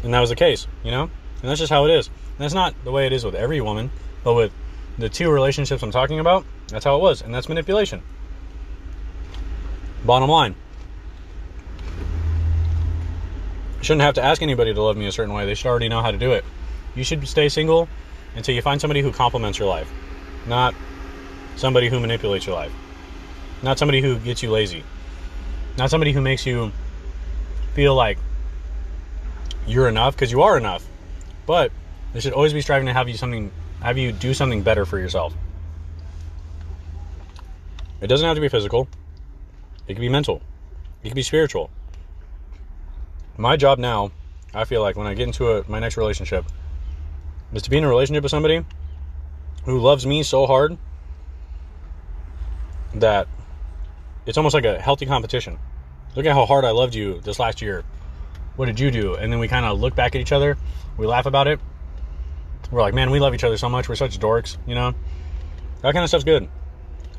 and 0.04 0.14
that 0.14 0.20
was 0.20 0.30
the 0.30 0.36
case. 0.36 0.68
You 0.84 0.92
know, 0.92 1.04
and 1.04 1.50
that's 1.50 1.60
just 1.60 1.72
how 1.72 1.86
it 1.86 1.92
is. 1.92 2.08
And 2.08 2.40
that's 2.40 2.54
not 2.54 2.76
the 2.84 2.92
way 2.92 3.06
it 3.06 3.14
is 3.14 3.24
with 3.24 3.36
every 3.36 3.62
woman, 3.62 3.92
but 4.24 4.34
with 4.34 4.52
the 4.98 5.10
two 5.10 5.32
relationships 5.32 5.82
I'm 5.84 5.92
talking 5.92 6.20
about, 6.20 6.46
that's 6.68 6.86
how 6.86 6.96
it 6.96 7.02
was, 7.02 7.22
and 7.22 7.34
that's 7.34 7.50
manipulation. 7.50 8.02
Bottom 10.06 10.30
line. 10.30 10.56
I 13.80 13.84
shouldn't 13.84 14.02
have 14.02 14.16
to 14.16 14.24
ask 14.24 14.42
anybody 14.42 14.74
to 14.74 14.82
love 14.82 14.98
me 14.98 15.08
a 15.08 15.12
certain 15.12 15.34
way. 15.34 15.46
They 15.46 15.56
should 15.56 15.68
already 15.68 15.90
know 15.90 16.02
how 16.02 16.12
to 16.12 16.18
do 16.18 16.34
it. 16.34 16.46
You 16.94 17.04
should 17.04 17.28
stay 17.28 17.50
single 17.50 17.88
until 18.36 18.54
you 18.54 18.62
find 18.62 18.80
somebody 18.80 19.02
who 19.02 19.12
complements 19.12 19.58
your 19.58 19.68
life, 19.68 19.92
not 20.48 20.76
somebody 21.56 21.90
who 21.90 22.00
manipulates 22.00 22.46
your 22.46 22.56
life, 22.56 22.72
not 23.64 23.80
somebody 23.80 24.02
who 24.02 24.20
gets 24.20 24.44
you 24.44 24.52
lazy, 24.52 24.84
not 25.78 25.90
somebody 25.90 26.12
who 26.12 26.22
makes 26.22 26.46
you 26.46 26.72
feel 27.74 27.96
like 27.96 28.18
you're 29.68 29.88
enough 29.88 30.16
because 30.16 30.32
you 30.32 30.42
are 30.42 30.58
enough. 30.58 30.86
But 31.46 31.72
they 32.14 32.20
should 32.20 32.34
always 32.34 32.54
be 32.54 32.62
striving 32.62 32.88
to 32.88 32.94
have 32.94 33.08
you 33.08 33.16
something, 33.16 33.52
have 33.82 33.98
you 33.98 34.12
do 34.12 34.34
something 34.34 34.64
better 34.64 34.86
for 34.86 35.00
yourself. 35.00 35.34
It 38.02 38.08
doesn't 38.08 38.26
have 38.26 38.36
to 38.36 38.42
be 38.42 38.50
physical. 38.50 38.88
It 39.88 39.94
can 39.94 40.02
be 40.02 40.10
mental. 40.10 40.42
It 41.04 41.10
can 41.10 41.16
be 41.16 41.24
spiritual. 41.24 41.70
My 43.38 43.58
job 43.58 43.80
now, 43.80 44.12
I 44.54 44.66
feel 44.66 44.82
like 44.82 44.96
when 44.96 45.08
I 45.08 45.14
get 45.14 45.28
into 45.28 45.52
a, 45.52 45.70
my 45.70 45.80
next 45.80 45.98
relationship, 45.98 46.46
is 47.54 47.62
to 47.64 47.70
be 47.70 47.78
in 47.78 47.84
a 47.84 47.90
relationship 47.90 48.24
with 48.24 48.32
somebody 48.32 48.66
who 49.66 49.80
loves 49.80 50.06
me 50.06 50.24
so 50.24 50.48
hard 50.48 50.78
that 52.96 53.28
it's 54.32 54.38
almost 54.38 54.54
like 54.54 54.64
a 54.64 54.80
healthy 54.80 55.06
competition. 55.06 55.60
Look 56.16 56.26
at 56.26 56.32
how 56.32 56.46
hard 56.46 56.64
I 56.64 56.72
loved 56.72 56.96
you 56.96 57.20
this 57.20 57.38
last 57.38 57.62
year. 57.62 57.84
What 58.56 58.68
did 58.68 58.80
you 58.80 58.90
do? 58.90 59.16
And 59.16 59.30
then 59.30 59.40
we 59.40 59.50
kind 59.50 59.66
of 59.66 59.78
look 59.78 59.94
back 59.94 60.16
at 60.16 60.22
each 60.22 60.32
other. 60.32 60.58
We 60.96 61.06
laugh 61.06 61.26
about 61.26 61.48
it. 61.48 61.60
We're 62.72 62.80
like, 62.80 62.94
man, 62.94 63.12
we 63.12 63.20
love 63.20 63.34
each 63.34 63.44
other 63.44 63.58
so 63.58 63.68
much. 63.68 63.90
We're 63.90 63.96
such 63.96 64.18
dorks, 64.20 64.56
you 64.66 64.74
know? 64.74 64.94
That 65.82 65.92
kind 65.92 66.06
of 66.06 66.08
stuff's 66.08 66.24
good. 66.24 66.48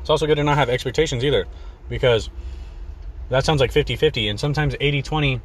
It's 0.01 0.09
also 0.09 0.25
good 0.25 0.37
to 0.37 0.43
not 0.43 0.57
have 0.57 0.69
expectations 0.69 1.23
either 1.23 1.45
because 1.87 2.31
that 3.29 3.45
sounds 3.45 3.61
like 3.61 3.71
50 3.71 3.95
50. 3.95 4.29
And 4.29 4.39
sometimes 4.39 4.75
80 4.81 5.03
20 5.03 5.41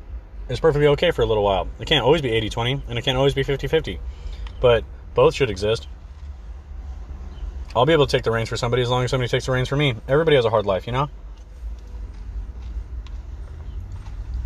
is 0.49 0.61
perfectly 0.61 0.87
okay 0.87 1.11
for 1.11 1.21
a 1.21 1.27
little 1.27 1.45
while. 1.45 1.69
It 1.79 1.87
can't 1.87 2.03
always 2.03 2.23
be 2.23 2.31
80 2.31 2.49
20 2.49 2.83
and 2.89 2.99
it 2.99 3.03
can't 3.03 3.19
always 3.19 3.35
be 3.35 3.43
50 3.43 3.69
50 3.69 4.01
but 4.61 4.85
both 5.15 5.35
should 5.35 5.51
exist. 5.51 5.87
I'll 7.77 7.87
be 7.87 7.93
able 7.93 8.07
to 8.07 8.17
take 8.17 8.25
the 8.25 8.31
reins 8.31 8.49
for 8.49 8.57
somebody 8.57 8.83
as 8.83 8.89
long 8.89 9.05
as 9.05 9.11
somebody 9.11 9.29
takes 9.29 9.45
the 9.47 9.53
reins 9.53 9.69
for 9.69 9.77
me. 9.77 9.95
Everybody 10.09 10.37
has 10.37 10.47
a 10.47 10.51
hard 10.51 10.65
life, 10.65 10.87
you 10.87 10.93
know? 10.93 11.11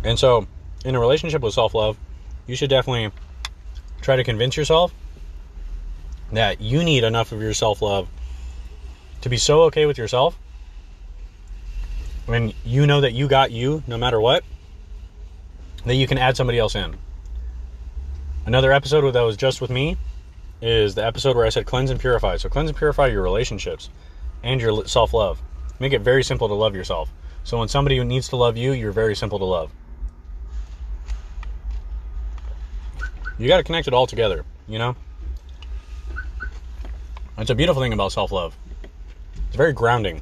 And 0.03 0.19
so, 0.19 0.47
in 0.83 0.95
a 0.95 0.99
relationship 0.99 1.41
with 1.41 1.53
self 1.53 1.73
love, 1.73 1.97
you 2.45 2.55
should 2.55 2.69
definitely 2.69 3.11
try 4.01 4.15
to 4.15 4.23
convince 4.23 4.57
yourself 4.57 4.93
that 6.31 6.59
you 6.59 6.83
need 6.83 7.03
enough 7.03 7.31
of 7.31 7.41
your 7.41 7.53
self 7.53 7.81
love 7.81 8.09
to 9.21 9.29
be 9.29 9.37
so 9.37 9.61
okay 9.63 9.85
with 9.85 9.97
yourself 9.97 10.37
when 12.25 12.53
you 12.65 12.85
know 12.85 13.01
that 13.01 13.13
you 13.13 13.27
got 13.27 13.51
you 13.51 13.83
no 13.87 13.97
matter 13.97 14.19
what, 14.19 14.43
that 15.85 15.95
you 15.95 16.07
can 16.07 16.17
add 16.17 16.35
somebody 16.35 16.59
else 16.59 16.75
in. 16.75 16.95
Another 18.45 18.73
episode 18.73 19.09
that 19.11 19.21
was 19.21 19.37
just 19.37 19.61
with 19.61 19.69
me 19.69 19.97
is 20.61 20.95
the 20.95 21.05
episode 21.05 21.35
where 21.35 21.45
I 21.45 21.49
said 21.49 21.65
cleanse 21.65 21.89
and 21.89 21.99
purify. 21.99 22.37
So 22.37 22.49
cleanse 22.49 22.69
and 22.69 22.77
purify 22.77 23.07
your 23.07 23.21
relationships 23.21 23.89
and 24.43 24.59
your 24.59 24.85
self-love. 24.85 25.41
Make 25.79 25.93
it 25.93 25.99
very 25.99 26.23
simple 26.23 26.47
to 26.47 26.53
love 26.53 26.75
yourself. 26.75 27.09
So 27.43 27.59
when 27.59 27.67
somebody 27.67 28.01
needs 28.03 28.29
to 28.29 28.35
love 28.35 28.57
you, 28.57 28.71
you're 28.71 28.91
very 28.91 29.15
simple 29.15 29.39
to 29.39 29.45
love. 29.45 29.71
You 33.37 33.47
got 33.47 33.57
to 33.57 33.63
connect 33.63 33.87
it 33.87 33.93
all 33.93 34.07
together, 34.07 34.45
you 34.67 34.77
know? 34.77 34.95
It's 37.37 37.49
a 37.49 37.55
beautiful 37.55 37.81
thing 37.81 37.93
about 37.93 38.11
self-love. 38.11 38.55
It's 39.47 39.55
very 39.55 39.73
grounding. 39.73 40.21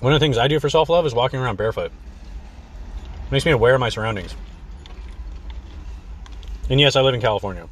One 0.00 0.12
of 0.12 0.20
the 0.20 0.24
things 0.24 0.36
I 0.36 0.46
do 0.46 0.60
for 0.60 0.68
self-love 0.68 1.06
is 1.06 1.14
walking 1.14 1.40
around 1.40 1.56
barefoot. 1.56 1.90
It 1.90 3.32
makes 3.32 3.46
me 3.46 3.52
aware 3.52 3.74
of 3.74 3.80
my 3.80 3.88
surroundings. 3.88 4.34
And 6.68 6.78
yes, 6.78 6.96
I 6.96 7.00
live 7.00 7.14
in 7.14 7.20
California. 7.20 7.66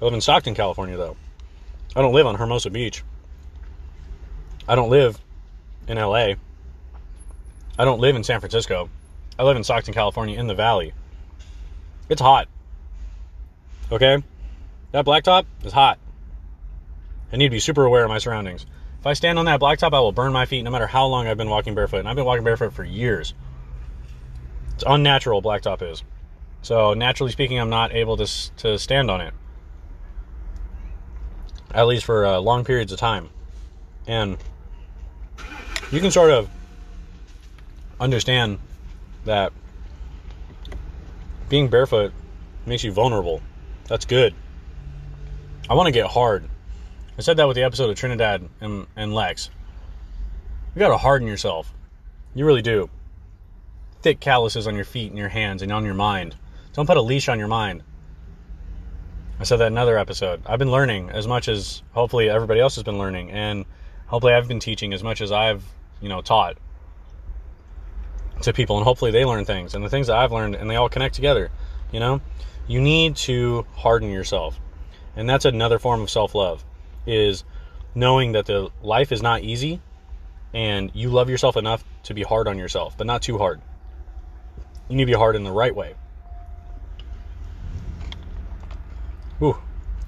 I 0.00 0.04
live 0.04 0.14
in 0.14 0.20
Stockton, 0.20 0.54
California, 0.54 0.96
though. 0.96 1.16
I 1.96 2.02
don't 2.02 2.12
live 2.12 2.26
on 2.26 2.34
Hermosa 2.34 2.70
Beach. 2.70 3.02
I 4.68 4.74
don't 4.74 4.90
live 4.90 5.18
in 5.88 5.96
LA. 5.96 6.34
I 7.78 7.84
don't 7.84 8.00
live 8.00 8.14
in 8.14 8.24
San 8.24 8.40
Francisco. 8.40 8.90
I 9.38 9.44
live 9.44 9.56
in 9.56 9.64
Stockton, 9.64 9.94
California, 9.94 10.38
in 10.38 10.46
the 10.46 10.54
valley. 10.54 10.92
It's 12.08 12.20
hot. 12.20 12.48
Okay? 13.90 14.22
That 14.92 15.04
blacktop 15.04 15.44
is 15.64 15.72
hot. 15.72 15.98
I 17.32 17.36
need 17.36 17.46
to 17.46 17.50
be 17.50 17.60
super 17.60 17.84
aware 17.84 18.04
of 18.04 18.08
my 18.08 18.18
surroundings. 18.18 18.66
If 19.00 19.06
I 19.06 19.12
stand 19.12 19.38
on 19.38 19.44
that 19.44 19.60
blacktop, 19.60 19.92
I 19.92 20.00
will 20.00 20.12
burn 20.12 20.32
my 20.32 20.46
feet 20.46 20.62
no 20.62 20.70
matter 20.70 20.86
how 20.86 21.06
long 21.06 21.26
I've 21.26 21.36
been 21.36 21.50
walking 21.50 21.74
barefoot. 21.74 21.98
And 21.98 22.08
I've 22.08 22.16
been 22.16 22.24
walking 22.24 22.44
barefoot 22.44 22.72
for 22.72 22.84
years. 22.84 23.34
It's 24.74 24.84
unnatural, 24.86 25.42
blacktop 25.42 25.82
is. 25.82 26.02
So 26.62 26.94
naturally 26.94 27.32
speaking, 27.32 27.58
I'm 27.58 27.70
not 27.70 27.94
able 27.94 28.16
to 28.16 28.26
to 28.58 28.78
stand 28.78 29.10
on 29.10 29.20
it, 29.20 29.34
at 31.72 31.86
least 31.86 32.04
for 32.04 32.26
uh, 32.26 32.38
long 32.38 32.64
periods 32.64 32.92
of 32.92 32.98
time. 32.98 33.30
And 34.06 34.36
you 35.92 36.00
can 36.00 36.10
sort 36.10 36.30
of 36.30 36.48
understand 38.00 38.58
that 39.24 39.52
being 41.48 41.68
barefoot 41.68 42.12
makes 42.66 42.84
you 42.84 42.92
vulnerable. 42.92 43.40
That's 43.88 44.04
good. 44.04 44.34
I 45.68 45.74
want 45.74 45.86
to 45.86 45.92
get 45.92 46.06
hard. 46.06 46.48
I 47.18 47.22
said 47.22 47.38
that 47.38 47.48
with 47.48 47.56
the 47.56 47.64
episode 47.64 47.90
of 47.90 47.96
Trinidad 47.96 48.46
and, 48.60 48.86
and 48.94 49.14
Lex. 49.14 49.50
You 50.74 50.78
got 50.78 50.88
to 50.88 50.98
harden 50.98 51.26
yourself. 51.26 51.72
You 52.34 52.46
really 52.46 52.62
do. 52.62 52.90
Thick 54.02 54.20
calluses 54.20 54.66
on 54.66 54.76
your 54.76 54.84
feet 54.84 55.10
and 55.10 55.18
your 55.18 55.30
hands 55.30 55.62
and 55.62 55.72
on 55.72 55.84
your 55.84 55.94
mind. 55.94 56.36
Don't 56.74 56.86
put 56.86 56.98
a 56.98 57.02
leash 57.02 57.28
on 57.28 57.38
your 57.38 57.48
mind. 57.48 57.82
I 59.40 59.44
said 59.44 59.56
that 59.56 59.68
in 59.68 59.72
another 59.72 59.98
episode. 59.98 60.42
I've 60.46 60.58
been 60.58 60.70
learning 60.70 61.10
as 61.10 61.26
much 61.26 61.48
as 61.48 61.82
hopefully 61.92 62.28
everybody 62.28 62.60
else 62.60 62.74
has 62.74 62.84
been 62.84 62.98
learning, 62.98 63.30
and 63.30 63.64
hopefully 64.06 64.34
I've 64.34 64.48
been 64.48 64.60
teaching 64.60 64.92
as 64.92 65.02
much 65.02 65.20
as 65.20 65.32
I've, 65.32 65.64
you 66.00 66.08
know, 66.08 66.20
taught 66.20 66.58
to 68.42 68.52
people, 68.52 68.76
and 68.76 68.84
hopefully 68.84 69.10
they 69.10 69.24
learn 69.24 69.44
things, 69.44 69.74
and 69.74 69.84
the 69.84 69.88
things 69.88 70.08
that 70.08 70.16
I've 70.16 70.32
learned, 70.32 70.56
and 70.56 70.68
they 70.68 70.76
all 70.76 70.88
connect 70.88 71.14
together. 71.14 71.50
You 71.92 72.00
know, 72.00 72.20
you 72.68 72.80
need 72.80 73.16
to 73.16 73.66
harden 73.74 74.10
yourself, 74.10 74.60
and 75.16 75.28
that's 75.28 75.44
another 75.44 75.78
form 75.78 76.02
of 76.02 76.10
self-love, 76.10 76.64
is 77.06 77.42
knowing 77.94 78.32
that 78.32 78.46
the 78.46 78.70
life 78.82 79.10
is 79.10 79.22
not 79.22 79.42
easy, 79.42 79.80
and 80.54 80.90
you 80.94 81.08
love 81.08 81.28
yourself 81.28 81.56
enough 81.56 81.82
to 82.04 82.14
be 82.14 82.22
hard 82.22 82.46
on 82.46 82.58
yourself, 82.58 82.96
but 82.96 83.06
not 83.06 83.22
too 83.22 83.38
hard. 83.38 83.60
You 84.88 84.96
need 84.96 85.04
to 85.04 85.12
be 85.12 85.18
hard 85.18 85.34
in 85.34 85.44
the 85.44 85.52
right 85.52 85.74
way. 85.74 85.94
Ooh, 89.42 89.56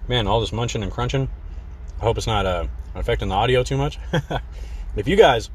man, 0.08 0.26
all 0.26 0.40
this 0.40 0.52
munching 0.52 0.82
and 0.82 0.92
crunching. 0.92 1.28
I 2.00 2.04
hope 2.04 2.16
it's 2.16 2.26
not 2.26 2.46
uh, 2.46 2.66
affecting 2.94 3.28
the 3.28 3.34
audio 3.34 3.62
too 3.62 3.76
much. 3.76 3.98
if 4.96 5.06
you 5.06 5.16
guys 5.16 5.50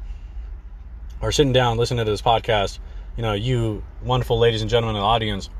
are 1.20 1.32
sitting 1.32 1.52
down 1.52 1.76
listening 1.76 2.04
to 2.04 2.10
this 2.10 2.22
podcast, 2.22 2.78
you 3.16 3.22
know, 3.22 3.32
you 3.32 3.82
wonderful 4.02 4.38
ladies 4.38 4.62
and 4.62 4.70
gentlemen 4.70 4.96
in 4.96 5.00
the 5.00 5.06
audience, 5.06 5.50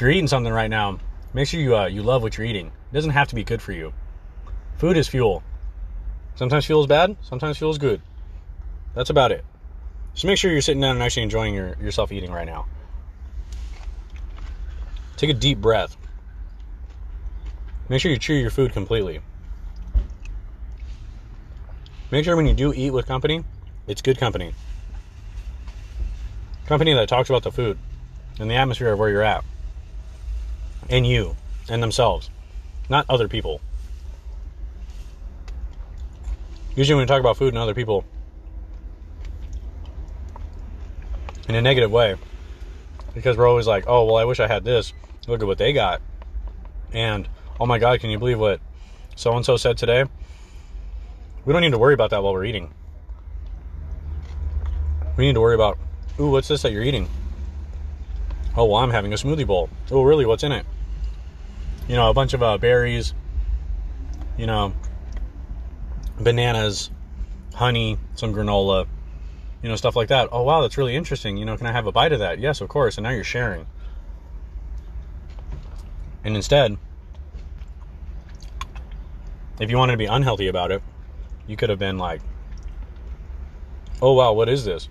if 0.00 0.02
you're 0.02 0.12
eating 0.12 0.28
something 0.28 0.50
right 0.50 0.70
now, 0.70 0.98
make 1.34 1.46
sure 1.46 1.60
you 1.60 1.76
uh, 1.76 1.84
you 1.84 2.02
love 2.02 2.22
what 2.22 2.38
you're 2.38 2.46
eating. 2.46 2.68
It 2.68 2.94
doesn't 2.94 3.10
have 3.10 3.28
to 3.28 3.34
be 3.34 3.44
good 3.44 3.60
for 3.60 3.72
you. 3.72 3.92
Food 4.78 4.96
is 4.96 5.08
fuel. 5.08 5.42
Sometimes 6.36 6.64
fuel 6.64 6.80
is 6.80 6.86
bad, 6.86 7.18
sometimes 7.20 7.58
fuel 7.58 7.70
is 7.70 7.76
good. 7.76 8.00
That's 8.94 9.10
about 9.10 9.30
it. 9.30 9.44
Just 10.14 10.24
make 10.24 10.38
sure 10.38 10.50
you're 10.50 10.62
sitting 10.62 10.80
down 10.80 10.96
and 10.96 11.02
actually 11.02 11.24
enjoying 11.24 11.52
your, 11.52 11.76
yourself 11.82 12.12
eating 12.12 12.32
right 12.32 12.46
now. 12.46 12.64
Take 15.18 15.28
a 15.28 15.34
deep 15.34 15.58
breath. 15.58 15.98
Make 17.90 18.00
sure 18.00 18.10
you 18.10 18.16
chew 18.16 18.32
your 18.32 18.48
food 18.48 18.72
completely. 18.72 19.20
Make 22.10 22.24
sure 22.24 22.36
when 22.36 22.46
you 22.46 22.54
do 22.54 22.72
eat 22.72 22.92
with 22.92 23.04
company, 23.04 23.44
it's 23.86 24.00
good 24.00 24.16
company. 24.16 24.54
Company 26.64 26.94
that 26.94 27.06
talks 27.06 27.28
about 27.28 27.42
the 27.42 27.52
food 27.52 27.76
and 28.38 28.50
the 28.50 28.54
atmosphere 28.54 28.94
of 28.94 28.98
where 28.98 29.10
you're 29.10 29.20
at. 29.20 29.44
And 30.88 31.06
you 31.06 31.36
and 31.68 31.82
themselves, 31.82 32.30
not 32.88 33.06
other 33.08 33.28
people. 33.28 33.60
Usually, 36.74 36.94
when 36.94 37.02
we 37.02 37.06
talk 37.06 37.20
about 37.20 37.36
food 37.36 37.48
and 37.48 37.58
other 37.58 37.74
people 37.74 38.04
in 41.48 41.54
a 41.54 41.62
negative 41.62 41.90
way, 41.90 42.16
because 43.14 43.36
we're 43.36 43.48
always 43.48 43.66
like, 43.66 43.84
oh, 43.86 44.04
well, 44.04 44.16
I 44.16 44.24
wish 44.24 44.40
I 44.40 44.46
had 44.46 44.64
this. 44.64 44.92
Look 45.26 45.42
at 45.42 45.46
what 45.46 45.58
they 45.58 45.72
got. 45.72 46.00
And, 46.92 47.28
oh 47.58 47.66
my 47.66 47.78
God, 47.78 48.00
can 48.00 48.10
you 48.10 48.18
believe 48.18 48.38
what 48.38 48.60
so 49.16 49.36
and 49.36 49.44
so 49.44 49.56
said 49.56 49.76
today? 49.76 50.04
We 51.44 51.52
don't 51.52 51.62
need 51.62 51.72
to 51.72 51.78
worry 51.78 51.94
about 51.94 52.10
that 52.10 52.22
while 52.22 52.32
we're 52.32 52.44
eating. 52.44 52.72
We 55.16 55.26
need 55.26 55.34
to 55.34 55.40
worry 55.40 55.54
about, 55.54 55.78
ooh, 56.18 56.30
what's 56.30 56.48
this 56.48 56.62
that 56.62 56.72
you're 56.72 56.82
eating? 56.82 57.08
Oh, 58.56 58.64
well, 58.64 58.76
I'm 58.82 58.90
having 58.90 59.12
a 59.12 59.16
smoothie 59.16 59.46
bowl. 59.46 59.70
Oh, 59.90 60.02
really? 60.02 60.26
What's 60.26 60.42
in 60.42 60.52
it? 60.52 60.66
You 61.88 61.96
know, 61.96 62.10
a 62.10 62.14
bunch 62.14 62.34
of 62.34 62.42
uh, 62.42 62.58
berries, 62.58 63.14
you 64.36 64.46
know, 64.46 64.72
bananas, 66.18 66.90
honey, 67.54 67.98
some 68.14 68.34
granola, 68.34 68.86
you 69.62 69.68
know, 69.68 69.76
stuff 69.76 69.96
like 69.96 70.08
that. 70.08 70.28
Oh, 70.32 70.42
wow, 70.42 70.62
that's 70.62 70.78
really 70.78 70.96
interesting. 70.96 71.36
You 71.36 71.44
know, 71.44 71.56
can 71.56 71.66
I 71.66 71.72
have 71.72 71.86
a 71.86 71.92
bite 71.92 72.12
of 72.12 72.18
that? 72.20 72.38
Yes, 72.38 72.60
of 72.60 72.68
course. 72.68 72.96
And 72.96 73.04
now 73.04 73.10
you're 73.10 73.24
sharing. 73.24 73.66
And 76.24 76.36
instead, 76.36 76.76
if 79.60 79.70
you 79.70 79.76
wanted 79.76 79.92
to 79.92 79.98
be 79.98 80.06
unhealthy 80.06 80.48
about 80.48 80.70
it, 80.72 80.82
you 81.46 81.56
could 81.56 81.70
have 81.70 81.78
been 81.78 81.98
like, 81.98 82.20
oh, 84.02 84.12
wow, 84.12 84.32
what 84.32 84.48
is 84.48 84.64
this? 84.64 84.88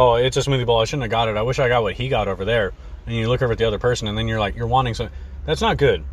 Oh, 0.00 0.14
it's 0.14 0.36
a 0.36 0.40
smoothie 0.40 0.64
bowl. 0.64 0.78
I 0.78 0.84
shouldn't 0.84 1.02
have 1.02 1.10
got 1.10 1.26
it. 1.26 1.36
I 1.36 1.42
wish 1.42 1.58
I 1.58 1.66
got 1.66 1.82
what 1.82 1.94
he 1.94 2.08
got 2.08 2.28
over 2.28 2.44
there. 2.44 2.72
And 3.04 3.16
you 3.16 3.28
look 3.28 3.42
over 3.42 3.50
at 3.50 3.58
the 3.58 3.64
other 3.64 3.80
person, 3.80 4.06
and 4.06 4.16
then 4.16 4.28
you're 4.28 4.38
like, 4.38 4.54
you're 4.54 4.68
wanting 4.68 4.94
some. 4.94 5.10
That's 5.44 5.60
not 5.60 5.76
good. 5.76 6.04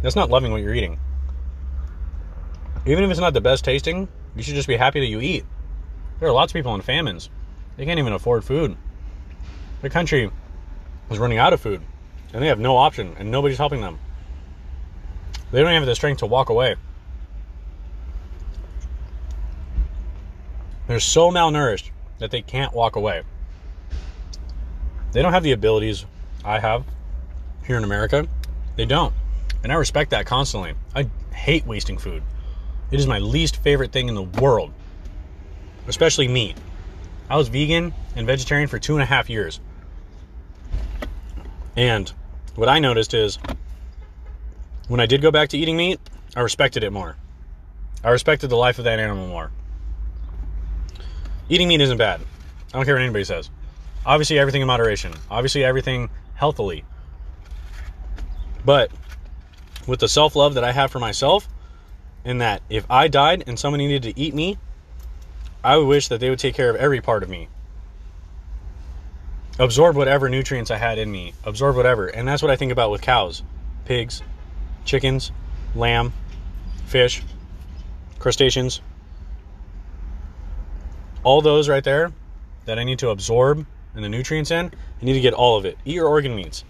That's 0.00 0.14
not 0.14 0.30
loving 0.30 0.52
what 0.52 0.62
you're 0.62 0.76
eating. 0.76 0.96
Even 2.86 3.02
if 3.02 3.10
it's 3.10 3.18
not 3.18 3.34
the 3.34 3.40
best 3.40 3.64
tasting, 3.64 4.06
you 4.36 4.44
should 4.44 4.54
just 4.54 4.68
be 4.68 4.76
happy 4.76 5.00
that 5.00 5.08
you 5.08 5.20
eat. 5.20 5.44
There 6.20 6.28
are 6.28 6.32
lots 6.32 6.52
of 6.52 6.54
people 6.54 6.72
in 6.76 6.80
famines. 6.82 7.30
They 7.76 7.84
can't 7.84 7.98
even 7.98 8.12
afford 8.12 8.44
food. 8.44 8.76
The 9.82 9.90
country 9.90 10.30
is 11.10 11.18
running 11.18 11.38
out 11.38 11.52
of 11.52 11.60
food, 11.60 11.82
and 12.32 12.40
they 12.40 12.46
have 12.46 12.60
no 12.60 12.76
option, 12.76 13.16
and 13.18 13.28
nobody's 13.28 13.58
helping 13.58 13.80
them. 13.80 13.98
They 15.50 15.62
don't 15.62 15.72
have 15.72 15.84
the 15.84 15.96
strength 15.96 16.20
to 16.20 16.26
walk 16.26 16.48
away. 16.48 16.76
They're 20.86 21.00
so 21.00 21.32
malnourished 21.32 21.90
that 22.18 22.30
they 22.30 22.42
can't 22.42 22.72
walk 22.74 22.96
away. 22.96 23.22
They 25.12 25.22
don't 25.22 25.32
have 25.32 25.42
the 25.42 25.52
abilities 25.52 26.04
I 26.44 26.58
have 26.58 26.84
here 27.64 27.76
in 27.76 27.84
America. 27.84 28.26
They 28.76 28.84
don't. 28.84 29.14
And 29.62 29.72
I 29.72 29.76
respect 29.76 30.10
that 30.10 30.26
constantly. 30.26 30.74
I 30.94 31.08
hate 31.32 31.66
wasting 31.66 31.98
food. 31.98 32.22
It 32.90 32.98
is 32.98 33.06
my 33.06 33.18
least 33.18 33.56
favorite 33.56 33.92
thing 33.92 34.08
in 34.08 34.14
the 34.14 34.22
world, 34.22 34.72
especially 35.86 36.28
meat. 36.28 36.56
I 37.28 37.36
was 37.36 37.48
vegan 37.48 37.92
and 38.16 38.26
vegetarian 38.26 38.68
for 38.68 38.78
two 38.78 38.94
and 38.94 39.02
a 39.02 39.06
half 39.06 39.28
years. 39.28 39.60
And 41.76 42.10
what 42.54 42.68
I 42.68 42.78
noticed 42.78 43.14
is 43.14 43.38
when 44.88 45.00
I 45.00 45.06
did 45.06 45.20
go 45.20 45.30
back 45.30 45.50
to 45.50 45.58
eating 45.58 45.76
meat, 45.76 46.00
I 46.34 46.40
respected 46.40 46.82
it 46.82 46.92
more. 46.92 47.16
I 48.02 48.10
respected 48.10 48.48
the 48.48 48.56
life 48.56 48.78
of 48.78 48.84
that 48.84 48.98
animal 48.98 49.26
more. 49.28 49.50
Eating 51.48 51.68
meat 51.68 51.80
isn't 51.80 51.98
bad. 51.98 52.20
I 52.68 52.76
don't 52.76 52.84
care 52.84 52.94
what 52.94 53.02
anybody 53.02 53.24
says. 53.24 53.50
Obviously, 54.04 54.38
everything 54.38 54.60
in 54.60 54.66
moderation. 54.66 55.12
Obviously, 55.30 55.64
everything 55.64 56.10
healthily. 56.34 56.84
But 58.64 58.90
with 59.86 60.00
the 60.00 60.08
self 60.08 60.36
love 60.36 60.54
that 60.54 60.64
I 60.64 60.72
have 60.72 60.90
for 60.90 60.98
myself, 60.98 61.48
in 62.24 62.38
that 62.38 62.62
if 62.68 62.84
I 62.90 63.08
died 63.08 63.44
and 63.46 63.58
someone 63.58 63.78
needed 63.78 64.02
to 64.02 64.20
eat 64.20 64.34
me, 64.34 64.58
I 65.64 65.76
would 65.76 65.86
wish 65.86 66.08
that 66.08 66.20
they 66.20 66.30
would 66.30 66.38
take 66.38 66.54
care 66.54 66.70
of 66.70 66.76
every 66.76 67.00
part 67.00 67.22
of 67.22 67.28
me. 67.28 67.48
Absorb 69.58 69.96
whatever 69.96 70.28
nutrients 70.28 70.70
I 70.70 70.76
had 70.76 70.98
in 70.98 71.10
me, 71.10 71.32
absorb 71.44 71.74
whatever. 71.74 72.06
And 72.06 72.28
that's 72.28 72.42
what 72.42 72.50
I 72.50 72.56
think 72.56 72.70
about 72.70 72.90
with 72.90 73.00
cows, 73.00 73.42
pigs, 73.86 74.22
chickens, 74.84 75.32
lamb, 75.74 76.12
fish, 76.86 77.22
crustaceans. 78.18 78.80
All 81.28 81.42
those 81.42 81.68
right 81.68 81.84
there 81.84 82.10
that 82.64 82.78
I 82.78 82.84
need 82.84 83.00
to 83.00 83.10
absorb 83.10 83.66
and 83.94 84.02
the 84.02 84.08
nutrients 84.08 84.50
in, 84.50 84.64
I 84.64 85.04
need 85.04 85.12
to 85.12 85.20
get 85.20 85.34
all 85.34 85.58
of 85.58 85.66
it. 85.66 85.76
Eat 85.84 85.96
your 85.96 86.08
organ 86.08 86.34
meats. 86.34 86.64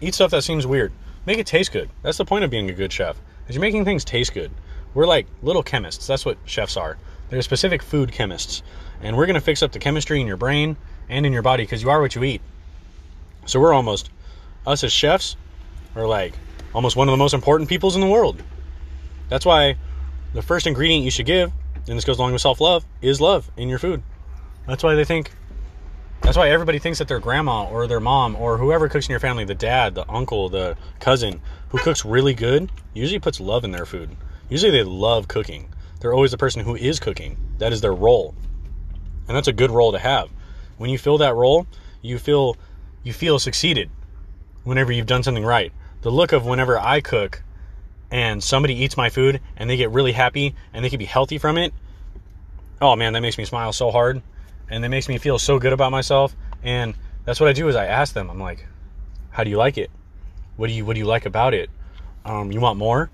Eat 0.00 0.14
stuff 0.14 0.32
that 0.32 0.42
seems 0.42 0.66
weird. 0.66 0.90
Make 1.26 1.38
it 1.38 1.46
taste 1.46 1.70
good. 1.70 1.88
That's 2.02 2.18
the 2.18 2.24
point 2.24 2.42
of 2.42 2.50
being 2.50 2.68
a 2.68 2.72
good 2.72 2.92
chef. 2.92 3.16
Is 3.46 3.54
you're 3.54 3.60
making 3.60 3.84
things 3.84 4.04
taste 4.04 4.34
good. 4.34 4.50
We're 4.94 5.06
like 5.06 5.28
little 5.44 5.62
chemists. 5.62 6.08
That's 6.08 6.26
what 6.26 6.38
chefs 6.44 6.76
are. 6.76 6.98
They're 7.30 7.40
specific 7.40 7.84
food 7.84 8.10
chemists. 8.10 8.64
And 9.00 9.16
we're 9.16 9.26
going 9.26 9.34
to 9.34 9.40
fix 9.40 9.62
up 9.62 9.70
the 9.70 9.78
chemistry 9.78 10.20
in 10.20 10.26
your 10.26 10.36
brain 10.36 10.76
and 11.08 11.24
in 11.24 11.32
your 11.32 11.42
body 11.42 11.62
because 11.62 11.80
you 11.80 11.88
are 11.88 12.00
what 12.00 12.16
you 12.16 12.24
eat. 12.24 12.42
So 13.46 13.60
we're 13.60 13.74
almost, 13.74 14.10
us 14.66 14.82
as 14.82 14.92
chefs, 14.92 15.36
are 15.94 16.04
like 16.08 16.34
almost 16.74 16.96
one 16.96 17.06
of 17.06 17.12
the 17.12 17.16
most 17.16 17.32
important 17.32 17.68
peoples 17.68 17.94
in 17.94 18.00
the 18.00 18.08
world. 18.08 18.42
That's 19.28 19.46
why 19.46 19.76
the 20.34 20.42
first 20.42 20.66
ingredient 20.66 21.04
you 21.04 21.12
should 21.12 21.26
give, 21.26 21.52
and 21.88 21.96
this 21.96 22.04
goes 22.04 22.18
along 22.18 22.32
with 22.32 22.42
self 22.42 22.60
love, 22.60 22.84
is 23.00 23.20
love 23.20 23.50
in 23.56 23.68
your 23.68 23.78
food. 23.78 24.02
That's 24.66 24.82
why 24.82 24.94
they 24.94 25.04
think, 25.04 25.30
that's 26.20 26.36
why 26.36 26.50
everybody 26.50 26.78
thinks 26.78 26.98
that 26.98 27.08
their 27.08 27.20
grandma 27.20 27.68
or 27.68 27.86
their 27.86 28.00
mom 28.00 28.36
or 28.36 28.58
whoever 28.58 28.88
cooks 28.88 29.06
in 29.06 29.10
your 29.10 29.20
family, 29.20 29.44
the 29.44 29.54
dad, 29.54 29.94
the 29.94 30.08
uncle, 30.10 30.48
the 30.48 30.76
cousin, 31.00 31.40
who 31.70 31.78
cooks 31.78 32.04
really 32.04 32.34
good, 32.34 32.70
usually 32.94 33.18
puts 33.18 33.40
love 33.40 33.64
in 33.64 33.70
their 33.70 33.86
food. 33.86 34.16
Usually 34.48 34.70
they 34.70 34.82
love 34.82 35.28
cooking. 35.28 35.68
They're 36.00 36.14
always 36.14 36.30
the 36.30 36.38
person 36.38 36.64
who 36.64 36.76
is 36.76 37.00
cooking. 37.00 37.36
That 37.58 37.72
is 37.72 37.80
their 37.80 37.94
role. 37.94 38.34
And 39.26 39.36
that's 39.36 39.48
a 39.48 39.52
good 39.52 39.70
role 39.70 39.92
to 39.92 39.98
have. 39.98 40.30
When 40.76 40.90
you 40.90 40.98
fill 40.98 41.18
that 41.18 41.34
role, 41.34 41.66
you 42.02 42.18
feel 42.18 42.56
you 43.02 43.12
feel 43.12 43.38
succeeded 43.38 43.90
whenever 44.64 44.92
you've 44.92 45.06
done 45.06 45.22
something 45.22 45.44
right. 45.44 45.72
The 46.02 46.10
look 46.10 46.32
of 46.32 46.46
whenever 46.46 46.78
I 46.78 47.00
cook 47.00 47.42
and 48.10 48.42
somebody 48.42 48.74
eats 48.74 48.96
my 48.96 49.10
food 49.10 49.40
and 49.56 49.68
they 49.68 49.76
get 49.76 49.90
really 49.90 50.12
happy 50.12 50.54
and 50.72 50.84
they 50.84 50.90
can 50.90 50.98
be 50.98 51.04
healthy 51.04 51.38
from 51.38 51.58
it. 51.58 51.72
Oh 52.80 52.96
man, 52.96 53.12
that 53.12 53.20
makes 53.20 53.38
me 53.38 53.44
smile 53.44 53.72
so 53.72 53.90
hard 53.90 54.22
and 54.70 54.84
that 54.84 54.88
makes 54.88 55.08
me 55.08 55.18
feel 55.18 55.38
so 55.38 55.58
good 55.58 55.72
about 55.72 55.92
myself 55.92 56.34
and 56.62 56.94
that's 57.24 57.40
what 57.40 57.48
I 57.48 57.52
do 57.52 57.68
is 57.68 57.76
I 57.76 57.86
ask 57.86 58.14
them. 58.14 58.30
I'm 58.30 58.40
like, 58.40 58.66
"How 59.30 59.44
do 59.44 59.50
you 59.50 59.58
like 59.58 59.76
it? 59.76 59.90
What 60.56 60.68
do 60.68 60.72
you 60.72 60.84
what 60.84 60.94
do 60.94 61.00
you 61.00 61.06
like 61.06 61.26
about 61.26 61.52
it? 61.54 61.70
Um, 62.24 62.50
you 62.50 62.60
want 62.60 62.78
more?" 62.78 63.10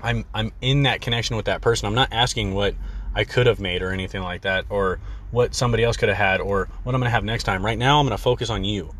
I'm 0.00 0.24
I'm 0.34 0.52
in 0.60 0.84
that 0.84 1.00
connection 1.00 1.36
with 1.36 1.46
that 1.46 1.60
person. 1.60 1.86
I'm 1.86 1.94
not 1.94 2.12
asking 2.12 2.54
what 2.54 2.74
I 3.14 3.24
could 3.24 3.46
have 3.46 3.60
made 3.60 3.82
or 3.82 3.90
anything 3.90 4.22
like 4.22 4.42
that 4.42 4.64
or 4.70 5.00
what 5.30 5.54
somebody 5.54 5.84
else 5.84 5.96
could 5.96 6.08
have 6.08 6.18
had 6.18 6.40
or 6.40 6.68
what 6.82 6.94
I'm 6.94 7.00
going 7.00 7.08
to 7.08 7.14
have 7.14 7.24
next 7.24 7.44
time. 7.44 7.64
Right 7.64 7.78
now 7.78 7.98
I'm 7.98 8.06
going 8.06 8.16
to 8.16 8.22
focus 8.22 8.50
on 8.50 8.64
you. 8.64 8.94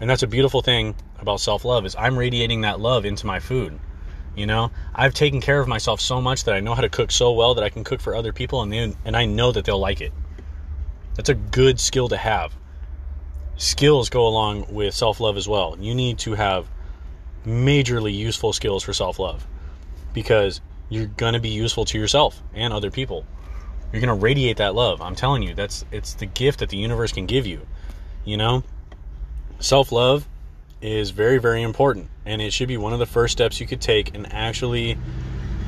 And 0.00 0.10
that's 0.10 0.22
a 0.22 0.26
beautiful 0.26 0.62
thing 0.62 0.94
about 1.18 1.40
self-love 1.40 1.86
is 1.86 1.96
I'm 1.96 2.18
radiating 2.18 2.62
that 2.62 2.80
love 2.80 3.04
into 3.06 3.26
my 3.26 3.40
food. 3.40 3.78
You 4.36 4.44
know, 4.46 4.70
I've 4.94 5.14
taken 5.14 5.40
care 5.40 5.58
of 5.60 5.66
myself 5.66 5.98
so 5.98 6.20
much 6.20 6.44
that 6.44 6.54
I 6.54 6.60
know 6.60 6.74
how 6.74 6.82
to 6.82 6.90
cook 6.90 7.10
so 7.10 7.32
well 7.32 7.54
that 7.54 7.64
I 7.64 7.70
can 7.70 7.84
cook 7.84 8.02
for 8.02 8.14
other 8.14 8.34
people 8.34 8.60
and 8.60 8.70
they, 8.70 8.94
and 9.04 9.16
I 9.16 9.24
know 9.24 9.50
that 9.50 9.64
they'll 9.64 9.80
like 9.80 10.02
it. 10.02 10.12
That's 11.14 11.30
a 11.30 11.34
good 11.34 11.80
skill 11.80 12.10
to 12.10 12.18
have. 12.18 12.54
Skills 13.56 14.10
go 14.10 14.28
along 14.28 14.66
with 14.68 14.92
self-love 14.92 15.38
as 15.38 15.48
well. 15.48 15.78
You 15.80 15.94
need 15.94 16.18
to 16.18 16.34
have 16.34 16.68
majorly 17.46 18.14
useful 18.14 18.52
skills 18.52 18.82
for 18.82 18.92
self-love 18.92 19.46
because 20.12 20.60
you're 20.90 21.06
going 21.06 21.32
to 21.32 21.40
be 21.40 21.48
useful 21.48 21.86
to 21.86 21.98
yourself 21.98 22.42
and 22.52 22.74
other 22.74 22.90
people. 22.90 23.24
You're 23.90 24.02
going 24.02 24.18
to 24.18 24.22
radiate 24.22 24.58
that 24.58 24.74
love. 24.74 25.00
I'm 25.00 25.14
telling 25.14 25.42
you, 25.42 25.54
that's 25.54 25.86
it's 25.90 26.12
the 26.12 26.26
gift 26.26 26.58
that 26.58 26.68
the 26.68 26.76
universe 26.76 27.12
can 27.12 27.24
give 27.24 27.46
you. 27.46 27.66
You 28.26 28.36
know, 28.36 28.64
self-love 29.60 30.28
is 30.86 31.10
very 31.10 31.38
very 31.38 31.62
important 31.62 32.08
and 32.24 32.40
it 32.40 32.52
should 32.52 32.68
be 32.68 32.76
one 32.76 32.92
of 32.92 32.98
the 32.98 33.06
first 33.06 33.32
steps 33.32 33.60
you 33.60 33.66
could 33.66 33.80
take 33.80 34.14
in 34.14 34.26
actually 34.26 34.96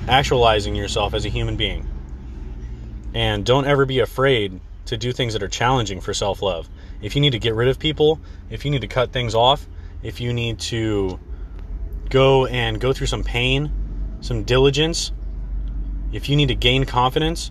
actualizing 0.09 0.75
yourself 0.75 1.13
as 1.15 1.25
a 1.25 1.29
human 1.29 1.57
being. 1.57 1.87
And 3.15 3.45
don't 3.45 3.67
ever 3.67 3.85
be 3.85 4.01
afraid 4.01 4.61
to 4.87 4.97
do 4.97 5.13
things 5.13 5.35
that 5.35 5.43
are 5.43 5.49
challenging 5.49 6.01
for 6.01 6.15
self-love. 6.15 6.69
If 7.03 7.15
you 7.15 7.21
need 7.21 7.33
to 7.33 7.39
get 7.39 7.55
rid 7.55 7.69
of 7.69 7.79
people, 7.79 8.21
if 8.49 8.65
you 8.65 8.71
need 8.71 8.81
to 8.81 8.89
cut 8.89 9.13
things 9.13 9.35
off, 9.35 9.67
if 10.03 10.21
you 10.21 10.33
need 10.33 10.59
to 10.61 11.19
go 12.09 12.47
and 12.47 12.81
go 12.81 12.93
through 12.93 13.09
some 13.09 13.23
pain, 13.23 13.71
some 14.21 14.45
diligence, 14.45 15.13
if 16.13 16.29
you 16.29 16.37
need 16.37 16.49
to 16.49 16.55
gain 16.55 16.85
confidence, 16.85 17.51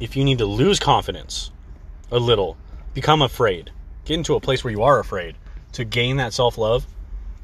if 0.00 0.16
you 0.16 0.24
need 0.24 0.38
to 0.38 0.46
lose 0.46 0.80
confidence 0.80 1.50
a 2.10 2.18
little, 2.18 2.56
become 2.94 3.22
afraid. 3.22 3.70
Get 4.04 4.14
into 4.14 4.34
a 4.34 4.40
place 4.40 4.64
where 4.64 4.72
you 4.72 4.82
are 4.82 4.98
afraid. 4.98 5.36
To 5.72 5.84
gain 5.84 6.16
that 6.16 6.32
self 6.32 6.58
love 6.58 6.86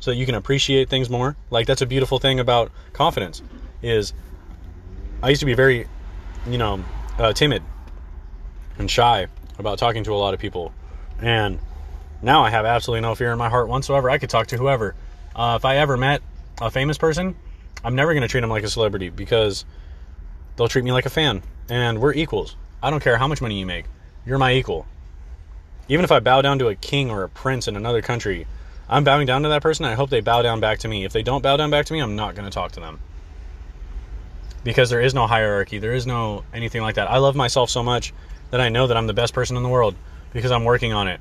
so 0.01 0.11
that 0.11 0.17
you 0.17 0.27
can 0.27 0.35
appreciate 0.35 0.89
things 0.89 1.09
more. 1.09 1.37
Like 1.51 1.67
that's 1.67 1.83
a 1.83 1.87
beautiful 1.87 2.19
thing 2.19 2.41
about 2.41 2.71
confidence 2.93 3.43
is 3.83 4.13
I 5.23 5.31
used 5.31 5.41
to 5.41 5.47
be 5.47 5.55
very, 5.55 5.87
you 6.47 6.59
know, 6.59 6.85
uh, 7.19 7.33
timid 7.33 7.63
and 8.79 8.91
shy 8.91 9.29
about 9.59 9.79
talking 9.79 10.05
to 10.05 10.13
a 10.13 10.17
lot 10.17 10.35
of 10.35 10.41
people, 10.41 10.73
and 11.21 11.59
now 12.23 12.43
I 12.43 12.51
have 12.51 12.65
absolutely 12.65 13.03
no 13.03 13.15
fear 13.15 13.33
in 13.33 13.39
my 13.39 13.49
heart 13.49 13.69
whatsoever. 13.69 14.11
I 14.11 14.19
could 14.19 14.31
talk 14.31 14.49
to 14.49 14.57
whoever. 14.57 14.95
Uh, 15.35 15.57
if 15.59 15.65
I 15.65 15.77
ever 15.77 15.97
met 15.97 16.23
a 16.61 16.71
famous 16.71 16.99
person, 16.99 17.37
I'm 17.83 17.95
never 17.95 18.13
going 18.13 18.23
to 18.23 18.29
treat 18.29 18.41
them 18.41 18.51
like 18.51 18.65
a 18.65 18.69
celebrity 18.69 19.11
because 19.11 19.65
they'll 20.57 20.69
treat 20.69 20.85
me 20.85 20.93
like 20.93 21.07
a 21.07 21.11
fan, 21.11 21.43
and 21.69 22.01
we're 22.01 22.15
equals. 22.15 22.57
I 22.83 22.91
don't 22.91 23.03
care 23.03 23.17
how 23.17 23.29
much 23.29 23.41
money 23.41 23.59
you 23.59 23.67
make. 23.67 23.87
You're 24.27 24.39
my 24.39 24.53
equal. 24.55 24.87
Even 25.89 26.05
if 26.05 26.13
I 26.13 26.21
bow 26.21 26.41
down 26.43 26.59
to 26.61 26.69
a 26.69 26.75
king 26.75 27.11
or 27.11 27.23
a 27.23 27.29
prince 27.29 27.69
in 27.69 27.77
another 27.77 28.01
country, 28.01 28.47
I'm 28.89 29.05
bowing 29.05 29.27
down 29.27 29.43
to 29.43 29.49
that 29.51 29.63
person. 29.63 29.85
I 29.85 29.95
hope 29.95 30.11
they 30.11 30.21
bow 30.21 30.43
down 30.43 30.61
back 30.61 30.79
to 30.81 30.89
me. 30.89 31.05
If 31.05 31.13
they 31.13 31.23
don't 31.23 31.43
bow 31.43 31.57
down 31.57 31.71
back 31.71 31.87
to 31.87 31.93
me, 31.93 32.01
I'm 32.01 32.17
not 32.17 32.35
going 32.35 32.45
to 32.45 32.55
talk 32.55 32.73
to 32.73 32.81
them. 32.81 33.01
Because 34.63 34.89
there 34.89 35.01
is 35.01 35.15
no 35.15 35.27
hierarchy. 35.27 35.79
There 35.79 35.93
is 35.93 36.07
no 36.07 36.45
anything 36.55 36.83
like 36.83 36.95
that. 36.95 37.11
I 37.11 37.19
love 37.19 37.37
myself 37.37 37.71
so 37.71 37.83
much 37.83 38.15
that 38.51 38.61
I 38.61 38.71
know 38.71 38.87
that 38.87 38.97
I'm 38.97 39.07
the 39.07 39.15
best 39.15 39.35
person 39.35 39.57
in 39.57 39.63
the 39.63 39.69
world 39.69 39.95
because 40.33 40.51
I'm 40.51 40.65
working 40.65 40.93
on 40.93 41.09
it. 41.09 41.21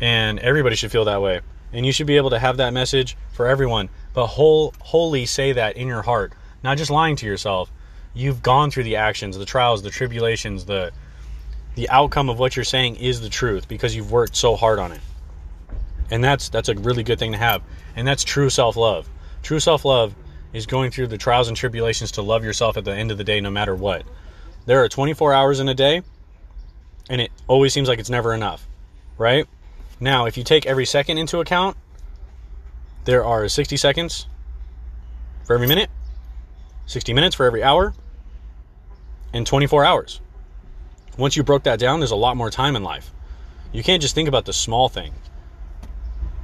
And 0.00 0.38
everybody 0.40 0.76
should 0.76 0.92
feel 0.92 1.06
that 1.06 1.22
way. 1.22 1.40
And 1.72 1.86
you 1.86 1.92
should 1.92 2.06
be 2.06 2.16
able 2.16 2.30
to 2.30 2.38
have 2.38 2.58
that 2.58 2.72
message 2.72 3.16
for 3.32 3.46
everyone, 3.46 3.88
but 4.12 4.26
whole, 4.26 4.74
wholly 4.80 5.26
say 5.26 5.52
that 5.52 5.76
in 5.76 5.88
your 5.88 6.02
heart, 6.02 6.32
not 6.62 6.78
just 6.78 6.90
lying 6.90 7.16
to 7.16 7.26
yourself. 7.26 7.70
You've 8.14 8.42
gone 8.42 8.70
through 8.70 8.84
the 8.84 8.96
actions, 8.96 9.36
the 9.36 9.44
trials, 9.44 9.82
the 9.82 9.90
tribulations, 9.90 10.64
the 10.64 10.92
the 11.76 11.88
outcome 11.90 12.28
of 12.30 12.38
what 12.38 12.56
you're 12.56 12.64
saying 12.64 12.96
is 12.96 13.20
the 13.20 13.28
truth 13.28 13.68
because 13.68 13.94
you've 13.94 14.10
worked 14.10 14.34
so 14.34 14.56
hard 14.56 14.78
on 14.78 14.92
it. 14.92 15.00
And 16.10 16.24
that's 16.24 16.48
that's 16.48 16.68
a 16.68 16.74
really 16.74 17.02
good 17.02 17.18
thing 17.18 17.32
to 17.32 17.38
have. 17.38 17.62
And 17.94 18.08
that's 18.08 18.24
true 18.24 18.50
self-love. 18.50 19.08
True 19.42 19.60
self-love 19.60 20.14
is 20.52 20.66
going 20.66 20.90
through 20.90 21.08
the 21.08 21.18
trials 21.18 21.48
and 21.48 21.56
tribulations 21.56 22.12
to 22.12 22.22
love 22.22 22.44
yourself 22.44 22.76
at 22.76 22.84
the 22.84 22.94
end 22.94 23.10
of 23.10 23.18
the 23.18 23.24
day 23.24 23.40
no 23.40 23.50
matter 23.50 23.74
what. 23.74 24.04
There 24.64 24.82
are 24.82 24.88
24 24.88 25.34
hours 25.34 25.60
in 25.60 25.68
a 25.68 25.74
day 25.74 26.02
and 27.10 27.20
it 27.20 27.30
always 27.46 27.74
seems 27.74 27.88
like 27.88 27.98
it's 27.98 28.10
never 28.10 28.32
enough, 28.32 28.66
right? 29.18 29.46
Now, 30.00 30.24
if 30.24 30.36
you 30.38 30.44
take 30.44 30.66
every 30.66 30.86
second 30.86 31.18
into 31.18 31.40
account, 31.40 31.76
there 33.04 33.24
are 33.24 33.48
60 33.48 33.76
seconds 33.76 34.26
for 35.44 35.54
every 35.54 35.68
minute, 35.68 35.90
60 36.86 37.12
minutes 37.12 37.36
for 37.36 37.44
every 37.44 37.62
hour, 37.62 37.94
and 39.32 39.46
24 39.46 39.84
hours. 39.84 40.20
Once 41.16 41.36
you 41.36 41.42
broke 41.42 41.62
that 41.62 41.78
down, 41.78 42.00
there's 42.00 42.10
a 42.10 42.16
lot 42.16 42.36
more 42.36 42.50
time 42.50 42.76
in 42.76 42.82
life. 42.82 43.10
You 43.72 43.82
can't 43.82 44.02
just 44.02 44.14
think 44.14 44.28
about 44.28 44.44
the 44.44 44.52
small 44.52 44.88
thing. 44.88 45.14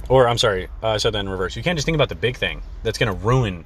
Or, 0.09 0.27
I'm 0.27 0.37
sorry, 0.37 0.67
uh, 0.81 0.89
I 0.89 0.97
said 0.97 1.13
that 1.13 1.19
in 1.19 1.29
reverse. 1.29 1.55
You 1.55 1.63
can't 1.63 1.77
just 1.77 1.85
think 1.85 1.95
about 1.95 2.09
the 2.09 2.15
big 2.15 2.37
thing 2.37 2.61
that's 2.81 2.97
going 2.97 3.11
to 3.11 3.25
ruin 3.25 3.65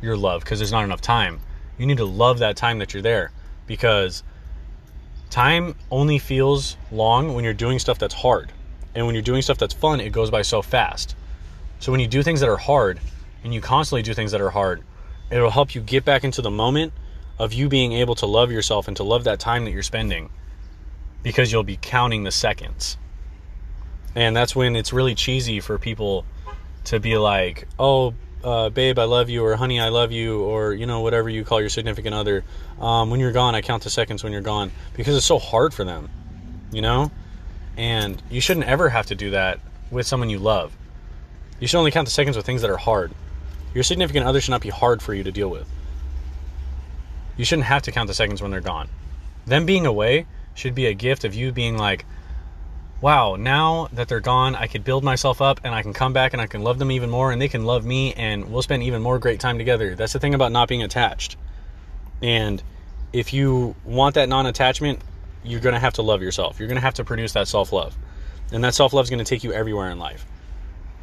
your 0.00 0.16
love 0.16 0.42
because 0.42 0.58
there's 0.58 0.72
not 0.72 0.84
enough 0.84 1.00
time. 1.00 1.40
You 1.78 1.86
need 1.86 1.96
to 1.98 2.04
love 2.04 2.40
that 2.40 2.56
time 2.56 2.78
that 2.80 2.92
you're 2.92 3.02
there 3.02 3.30
because 3.66 4.22
time 5.30 5.74
only 5.90 6.18
feels 6.18 6.76
long 6.90 7.34
when 7.34 7.44
you're 7.44 7.54
doing 7.54 7.78
stuff 7.78 7.98
that's 7.98 8.14
hard. 8.14 8.52
And 8.94 9.06
when 9.06 9.14
you're 9.14 9.22
doing 9.22 9.42
stuff 9.42 9.58
that's 9.58 9.72
fun, 9.72 10.00
it 10.00 10.10
goes 10.12 10.30
by 10.30 10.42
so 10.42 10.60
fast. 10.60 11.16
So 11.78 11.90
when 11.90 12.00
you 12.00 12.06
do 12.06 12.22
things 12.22 12.40
that 12.40 12.48
are 12.48 12.58
hard 12.58 13.00
and 13.42 13.54
you 13.54 13.60
constantly 13.60 14.02
do 14.02 14.12
things 14.12 14.32
that 14.32 14.40
are 14.40 14.50
hard, 14.50 14.82
it'll 15.30 15.50
help 15.50 15.74
you 15.74 15.80
get 15.80 16.04
back 16.04 16.24
into 16.24 16.42
the 16.42 16.50
moment 16.50 16.92
of 17.38 17.52
you 17.52 17.68
being 17.68 17.92
able 17.92 18.14
to 18.16 18.26
love 18.26 18.50
yourself 18.50 18.88
and 18.88 18.96
to 18.96 19.02
love 19.02 19.24
that 19.24 19.40
time 19.40 19.64
that 19.64 19.70
you're 19.72 19.82
spending 19.82 20.30
because 21.22 21.52
you'll 21.52 21.62
be 21.62 21.78
counting 21.80 22.24
the 22.24 22.30
seconds. 22.30 22.96
And 24.14 24.36
that's 24.36 24.54
when 24.54 24.76
it's 24.76 24.92
really 24.92 25.14
cheesy 25.14 25.60
for 25.60 25.78
people 25.78 26.24
to 26.84 27.00
be 27.00 27.16
like, 27.16 27.66
oh, 27.78 28.14
uh, 28.44 28.70
babe, 28.70 28.98
I 28.98 29.04
love 29.04 29.30
you, 29.30 29.44
or 29.44 29.54
honey, 29.56 29.80
I 29.80 29.88
love 29.88 30.12
you, 30.12 30.42
or 30.42 30.72
you 30.72 30.86
know, 30.86 31.00
whatever 31.00 31.28
you 31.28 31.44
call 31.44 31.60
your 31.60 31.70
significant 31.70 32.14
other. 32.14 32.44
Um, 32.80 33.10
when 33.10 33.20
you're 33.20 33.32
gone, 33.32 33.54
I 33.54 33.62
count 33.62 33.84
the 33.84 33.90
seconds 33.90 34.24
when 34.24 34.32
you're 34.32 34.42
gone 34.42 34.72
because 34.94 35.16
it's 35.16 35.26
so 35.26 35.38
hard 35.38 35.72
for 35.72 35.84
them, 35.84 36.10
you 36.72 36.82
know? 36.82 37.10
And 37.76 38.20
you 38.30 38.40
shouldn't 38.40 38.66
ever 38.66 38.88
have 38.88 39.06
to 39.06 39.14
do 39.14 39.30
that 39.30 39.60
with 39.90 40.06
someone 40.06 40.28
you 40.28 40.38
love. 40.38 40.76
You 41.60 41.68
should 41.68 41.78
only 41.78 41.92
count 41.92 42.06
the 42.06 42.12
seconds 42.12 42.36
with 42.36 42.44
things 42.44 42.62
that 42.62 42.70
are 42.70 42.76
hard. 42.76 43.12
Your 43.72 43.84
significant 43.84 44.26
other 44.26 44.40
should 44.40 44.50
not 44.50 44.60
be 44.60 44.68
hard 44.68 45.00
for 45.00 45.14
you 45.14 45.22
to 45.22 45.32
deal 45.32 45.48
with. 45.48 45.66
You 47.36 47.44
shouldn't 47.44 47.66
have 47.66 47.82
to 47.82 47.92
count 47.92 48.08
the 48.08 48.14
seconds 48.14 48.42
when 48.42 48.50
they're 48.50 48.60
gone. 48.60 48.88
Them 49.46 49.66
being 49.66 49.86
away 49.86 50.26
should 50.54 50.74
be 50.74 50.86
a 50.86 50.94
gift 50.94 51.24
of 51.24 51.34
you 51.34 51.52
being 51.52 51.76
like, 51.76 52.04
wow, 53.00 53.36
now 53.36 53.88
that 53.92 54.08
they're 54.08 54.20
gone, 54.20 54.54
I 54.54 54.68
could 54.68 54.84
build 54.84 55.02
myself 55.02 55.42
up 55.42 55.60
and 55.64 55.74
I 55.74 55.82
can 55.82 55.92
come 55.92 56.12
back 56.12 56.32
and 56.32 56.40
I 56.40 56.46
can 56.46 56.62
love 56.62 56.78
them 56.78 56.92
even 56.92 57.10
more 57.10 57.32
and 57.32 57.42
they 57.42 57.48
can 57.48 57.64
love 57.64 57.84
me 57.84 58.14
and 58.14 58.50
we'll 58.52 58.62
spend 58.62 58.84
even 58.84 59.02
more 59.02 59.18
great 59.18 59.40
time 59.40 59.58
together. 59.58 59.94
That's 59.96 60.12
the 60.12 60.20
thing 60.20 60.34
about 60.34 60.52
not 60.52 60.68
being 60.68 60.82
attached. 60.82 61.36
And 62.22 62.62
if 63.12 63.32
you 63.32 63.74
want 63.84 64.14
that 64.14 64.28
non 64.28 64.46
attachment, 64.46 65.00
you're 65.44 65.60
going 65.60 65.74
to 65.74 65.80
have 65.80 65.94
to 65.94 66.02
love 66.02 66.22
yourself. 66.22 66.60
You're 66.60 66.68
going 66.68 66.76
to 66.76 66.82
have 66.82 66.94
to 66.94 67.04
produce 67.04 67.32
that 67.32 67.48
self 67.48 67.72
love. 67.72 67.96
And 68.52 68.62
that 68.62 68.74
self 68.74 68.92
love 68.92 69.04
is 69.04 69.10
going 69.10 69.18
to 69.18 69.24
take 69.24 69.42
you 69.42 69.52
everywhere 69.52 69.90
in 69.90 69.98
life. 69.98 70.24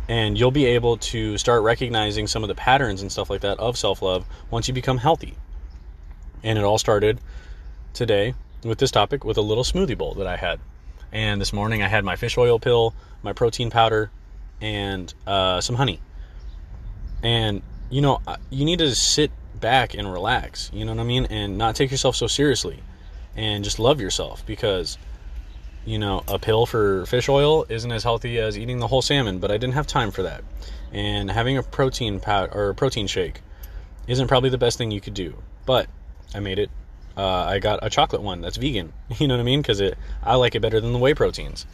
And 0.08 0.40
you'll 0.40 0.52
be 0.52 0.66
able 0.66 0.98
to 0.98 1.38
start 1.38 1.64
recognizing 1.64 2.28
some 2.28 2.44
of 2.44 2.48
the 2.48 2.56
patterns 2.56 3.02
and 3.02 3.12
stuff 3.12 3.30
like 3.30 3.42
that 3.42 3.60
of 3.60 3.78
self 3.78 4.02
love 4.02 4.26
once 4.50 4.68
you 4.68 4.74
become 4.74 4.98
healthy. 4.98 5.36
And 6.44 6.58
it 6.58 6.64
all 6.64 6.78
started 6.78 7.20
today 7.94 8.34
with 8.64 8.78
this 8.78 8.92
topic 8.92 9.24
with 9.24 9.38
a 9.38 9.42
little 9.42 9.64
smoothie 9.64 9.98
bowl 9.98 10.14
that 10.16 10.28
I 10.28 10.38
had. 10.38 10.60
And 11.12 11.42
this 11.42 11.54
morning 11.54 11.82
I 11.82 11.88
had 11.88 12.04
my 12.04 12.16
fish 12.16 12.38
oil 12.38 12.60
pill, 12.60 12.94
my 13.24 13.34
protein 13.34 13.70
powder, 13.70 14.12
and 14.62 15.14
uh, 15.26 15.62
some 15.62 15.76
honey. 15.76 16.00
And, 17.24 17.62
you 17.90 18.02
know, 18.02 18.22
you 18.50 18.66
need 18.66 18.80
to 18.80 18.94
sit 18.96 19.32
back 19.60 19.94
and 19.94 20.12
relax, 20.12 20.70
you 20.74 20.86
know 20.86 20.94
what 20.94 21.02
I 21.02 21.06
mean? 21.06 21.26
And 21.26 21.58
not 21.58 21.76
take 21.76 21.92
yourself 21.92 22.16
so 22.16 22.28
seriously. 22.28 22.80
And 23.36 23.64
just 23.64 23.80
love 23.80 24.02
yourself 24.02 24.46
because, 24.46 24.98
you 25.86 25.98
know, 25.98 26.24
a 26.28 26.40
pill 26.40 26.66
for 26.66 27.06
fish 27.06 27.30
oil 27.30 27.66
isn't 27.70 27.92
as 27.92 28.04
healthy 28.04 28.40
as 28.40 28.58
eating 28.58 28.80
the 28.80 28.88
whole 28.88 29.02
salmon, 29.02 29.40
but 29.40 29.52
I 29.52 29.58
didn't 29.58 29.74
have 29.74 29.88
time 29.88 30.12
for 30.12 30.24
that. 30.24 30.44
And 30.92 31.30
having 31.30 31.58
a 31.58 31.64
protein 31.64 32.20
powder 32.20 32.52
or 32.54 32.70
a 32.70 32.76
protein 32.76 33.08
shake 33.08 33.42
isn't 34.08 34.28
probably 34.28 34.50
the 34.50 34.58
best 34.58 34.78
thing 34.78 34.92
you 34.92 35.02
could 35.02 35.14
do. 35.14 35.36
But 35.66 35.88
I 36.34 36.40
made 36.40 36.60
it. 36.60 36.70
Uh, 37.18 37.44
I 37.46 37.60
got 37.60 37.80
a 37.82 37.90
chocolate 37.90 38.22
one 38.22 38.42
that's 38.42 38.58
vegan. 38.58 38.94
You 39.18 39.28
know 39.28 39.36
what 39.36 39.42
I 39.42 39.44
mean? 39.44 39.62
Because 39.62 39.80
it, 39.80 39.98
I 40.24 40.36
like 40.36 40.56
it 40.56 40.62
better 40.62 40.80
than 40.80 40.94
the 40.94 41.00
whey 41.00 41.14
proteins, 41.14 41.66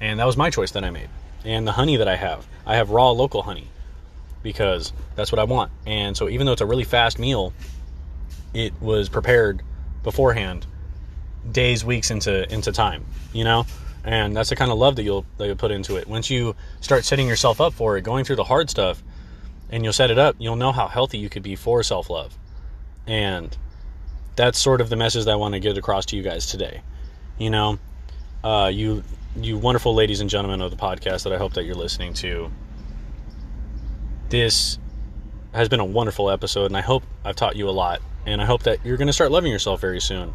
and 0.00 0.20
that 0.20 0.26
was 0.26 0.36
my 0.36 0.50
choice 0.50 0.72
that 0.72 0.84
I 0.84 0.90
made. 0.90 1.08
And 1.44 1.66
the 1.66 1.72
honey 1.72 1.96
that 1.96 2.08
I 2.08 2.16
have, 2.16 2.46
I 2.66 2.76
have 2.76 2.90
raw 2.90 3.10
local 3.10 3.42
honey 3.42 3.68
because 4.42 4.92
that's 5.14 5.32
what 5.32 5.38
I 5.38 5.44
want. 5.44 5.72
And 5.86 6.16
so 6.16 6.28
even 6.28 6.46
though 6.46 6.52
it's 6.52 6.60
a 6.60 6.66
really 6.66 6.84
fast 6.84 7.18
meal, 7.18 7.52
it 8.52 8.72
was 8.80 9.08
prepared 9.08 9.62
beforehand, 10.02 10.66
days, 11.50 11.84
weeks 11.84 12.10
into 12.10 12.50
into 12.52 12.72
time. 12.72 13.04
You 13.32 13.44
know, 13.44 13.66
and 14.04 14.36
that's 14.36 14.50
the 14.50 14.56
kind 14.56 14.70
of 14.70 14.78
love 14.78 14.96
that 14.96 15.02
you'll 15.02 15.26
that 15.38 15.46
you'll 15.46 15.56
put 15.56 15.70
into 15.70 15.96
it. 15.96 16.06
Once 16.06 16.30
you 16.30 16.54
start 16.80 17.04
setting 17.04 17.26
yourself 17.26 17.60
up 17.60 17.72
for 17.72 17.96
it, 17.96 18.02
going 18.02 18.24
through 18.24 18.36
the 18.36 18.44
hard 18.44 18.70
stuff, 18.70 19.02
and 19.70 19.82
you'll 19.82 19.92
set 19.92 20.10
it 20.10 20.18
up, 20.18 20.36
you'll 20.38 20.56
know 20.56 20.72
how 20.72 20.88
healthy 20.88 21.18
you 21.18 21.28
could 21.28 21.42
be 21.42 21.56
for 21.56 21.82
self 21.82 22.10
love. 22.10 22.36
And 23.06 23.56
that's 24.36 24.58
sort 24.58 24.80
of 24.80 24.88
the 24.88 24.96
message 24.96 25.24
that 25.24 25.32
I 25.32 25.36
want 25.36 25.54
to 25.54 25.60
get 25.60 25.78
across 25.78 26.06
to 26.06 26.16
you 26.16 26.22
guys 26.22 26.46
today. 26.46 26.82
You 27.38 27.50
know, 27.50 27.78
uh, 28.42 28.70
you 28.72 29.02
you 29.36 29.58
wonderful 29.58 29.94
ladies 29.94 30.20
and 30.20 30.30
gentlemen 30.30 30.60
of 30.60 30.70
the 30.70 30.76
podcast 30.76 31.24
that 31.24 31.32
I 31.32 31.38
hope 31.38 31.54
that 31.54 31.64
you're 31.64 31.74
listening 31.74 32.14
to. 32.14 32.50
This 34.28 34.78
has 35.52 35.68
been 35.68 35.80
a 35.80 35.84
wonderful 35.84 36.30
episode, 36.30 36.66
and 36.66 36.76
I 36.76 36.80
hope 36.80 37.02
I've 37.24 37.36
taught 37.36 37.56
you 37.56 37.68
a 37.68 37.72
lot. 37.72 38.00
And 38.26 38.40
I 38.40 38.44
hope 38.44 38.62
that 38.62 38.84
you're 38.84 38.96
going 38.96 39.08
to 39.08 39.12
start 39.12 39.30
loving 39.30 39.52
yourself 39.52 39.80
very 39.80 40.00
soon. 40.00 40.32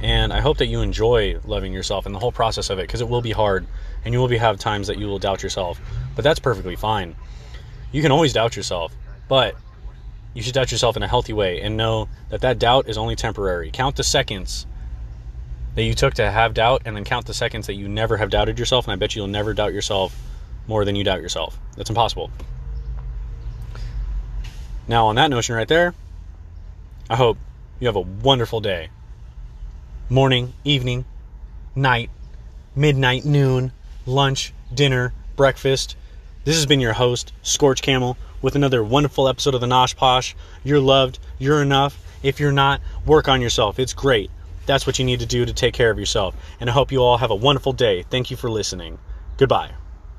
And 0.00 0.32
I 0.32 0.40
hope 0.40 0.58
that 0.58 0.66
you 0.66 0.80
enjoy 0.80 1.38
loving 1.44 1.72
yourself 1.72 2.06
and 2.06 2.14
the 2.14 2.18
whole 2.18 2.32
process 2.32 2.70
of 2.70 2.78
it 2.78 2.82
because 2.82 3.00
it 3.00 3.08
will 3.08 3.22
be 3.22 3.32
hard, 3.32 3.66
and 4.04 4.12
you 4.12 4.20
will 4.20 4.28
be 4.28 4.36
have 4.36 4.58
times 4.58 4.86
that 4.88 4.98
you 4.98 5.06
will 5.06 5.18
doubt 5.18 5.42
yourself. 5.42 5.80
But 6.14 6.24
that's 6.24 6.40
perfectly 6.40 6.76
fine. 6.76 7.16
You 7.92 8.02
can 8.02 8.12
always 8.12 8.32
doubt 8.32 8.56
yourself, 8.56 8.92
but 9.28 9.54
you 10.34 10.42
should 10.42 10.54
doubt 10.54 10.72
yourself 10.72 10.96
in 10.96 11.02
a 11.02 11.08
healthy 11.08 11.32
way 11.32 11.60
and 11.60 11.76
know 11.76 12.08
that 12.30 12.40
that 12.40 12.58
doubt 12.58 12.88
is 12.88 12.96
only 12.96 13.16
temporary. 13.16 13.70
Count 13.72 13.96
the 13.96 14.04
seconds 14.04 14.66
that 15.74 15.82
you 15.82 15.94
took 15.94 16.14
to 16.14 16.30
have 16.30 16.54
doubt 16.54 16.82
and 16.84 16.96
then 16.96 17.04
count 17.04 17.26
the 17.26 17.34
seconds 17.34 17.66
that 17.66 17.74
you 17.74 17.88
never 17.88 18.16
have 18.16 18.30
doubted 18.30 18.58
yourself 18.58 18.86
and 18.86 18.92
I 18.92 18.96
bet 18.96 19.14
you'll 19.14 19.26
never 19.26 19.54
doubt 19.54 19.72
yourself 19.72 20.16
more 20.66 20.84
than 20.84 20.96
you 20.96 21.04
doubt 21.04 21.20
yourself. 21.20 21.58
That's 21.76 21.90
impossible. 21.90 22.30
Now, 24.88 25.06
on 25.06 25.16
that 25.16 25.30
notion 25.30 25.54
right 25.54 25.68
there, 25.68 25.94
I 27.08 27.16
hope 27.16 27.38
you 27.80 27.86
have 27.86 27.96
a 27.96 28.00
wonderful 28.00 28.60
day. 28.60 28.90
Morning, 30.08 30.52
evening, 30.64 31.04
night, 31.74 32.10
midnight, 32.74 33.24
noon, 33.24 33.72
lunch, 34.06 34.52
dinner, 34.74 35.12
breakfast. 35.36 35.96
This 36.44 36.56
has 36.56 36.66
been 36.66 36.80
your 36.80 36.94
host, 36.94 37.32
Scorch 37.42 37.82
Camel 37.82 38.16
with 38.40 38.56
another 38.56 38.82
wonderful 38.82 39.28
episode 39.28 39.54
of 39.54 39.60
the 39.60 39.68
Gnoshposh. 39.68 40.34
You're 40.64 40.80
loved. 40.80 41.20
You're 41.38 41.62
enough. 41.62 42.02
If 42.24 42.40
you're 42.40 42.50
not, 42.50 42.80
work 43.06 43.28
on 43.28 43.40
yourself. 43.40 43.78
It's 43.78 43.92
great. 43.92 44.28
That's 44.66 44.84
what 44.84 44.98
you 44.98 45.04
need 45.04 45.20
to 45.20 45.26
do 45.26 45.44
to 45.44 45.52
take 45.52 45.72
care 45.72 45.90
of 45.90 46.00
yourself. 46.00 46.34
And 46.58 46.68
I 46.68 46.72
hope 46.72 46.90
you 46.90 47.00
all 47.00 47.18
have 47.18 47.30
a 47.30 47.36
wonderful 47.36 47.72
day. 47.72 48.02
Thank 48.10 48.32
you 48.32 48.36
for 48.36 48.50
listening. 48.50 48.98
Goodbye. 49.36 49.70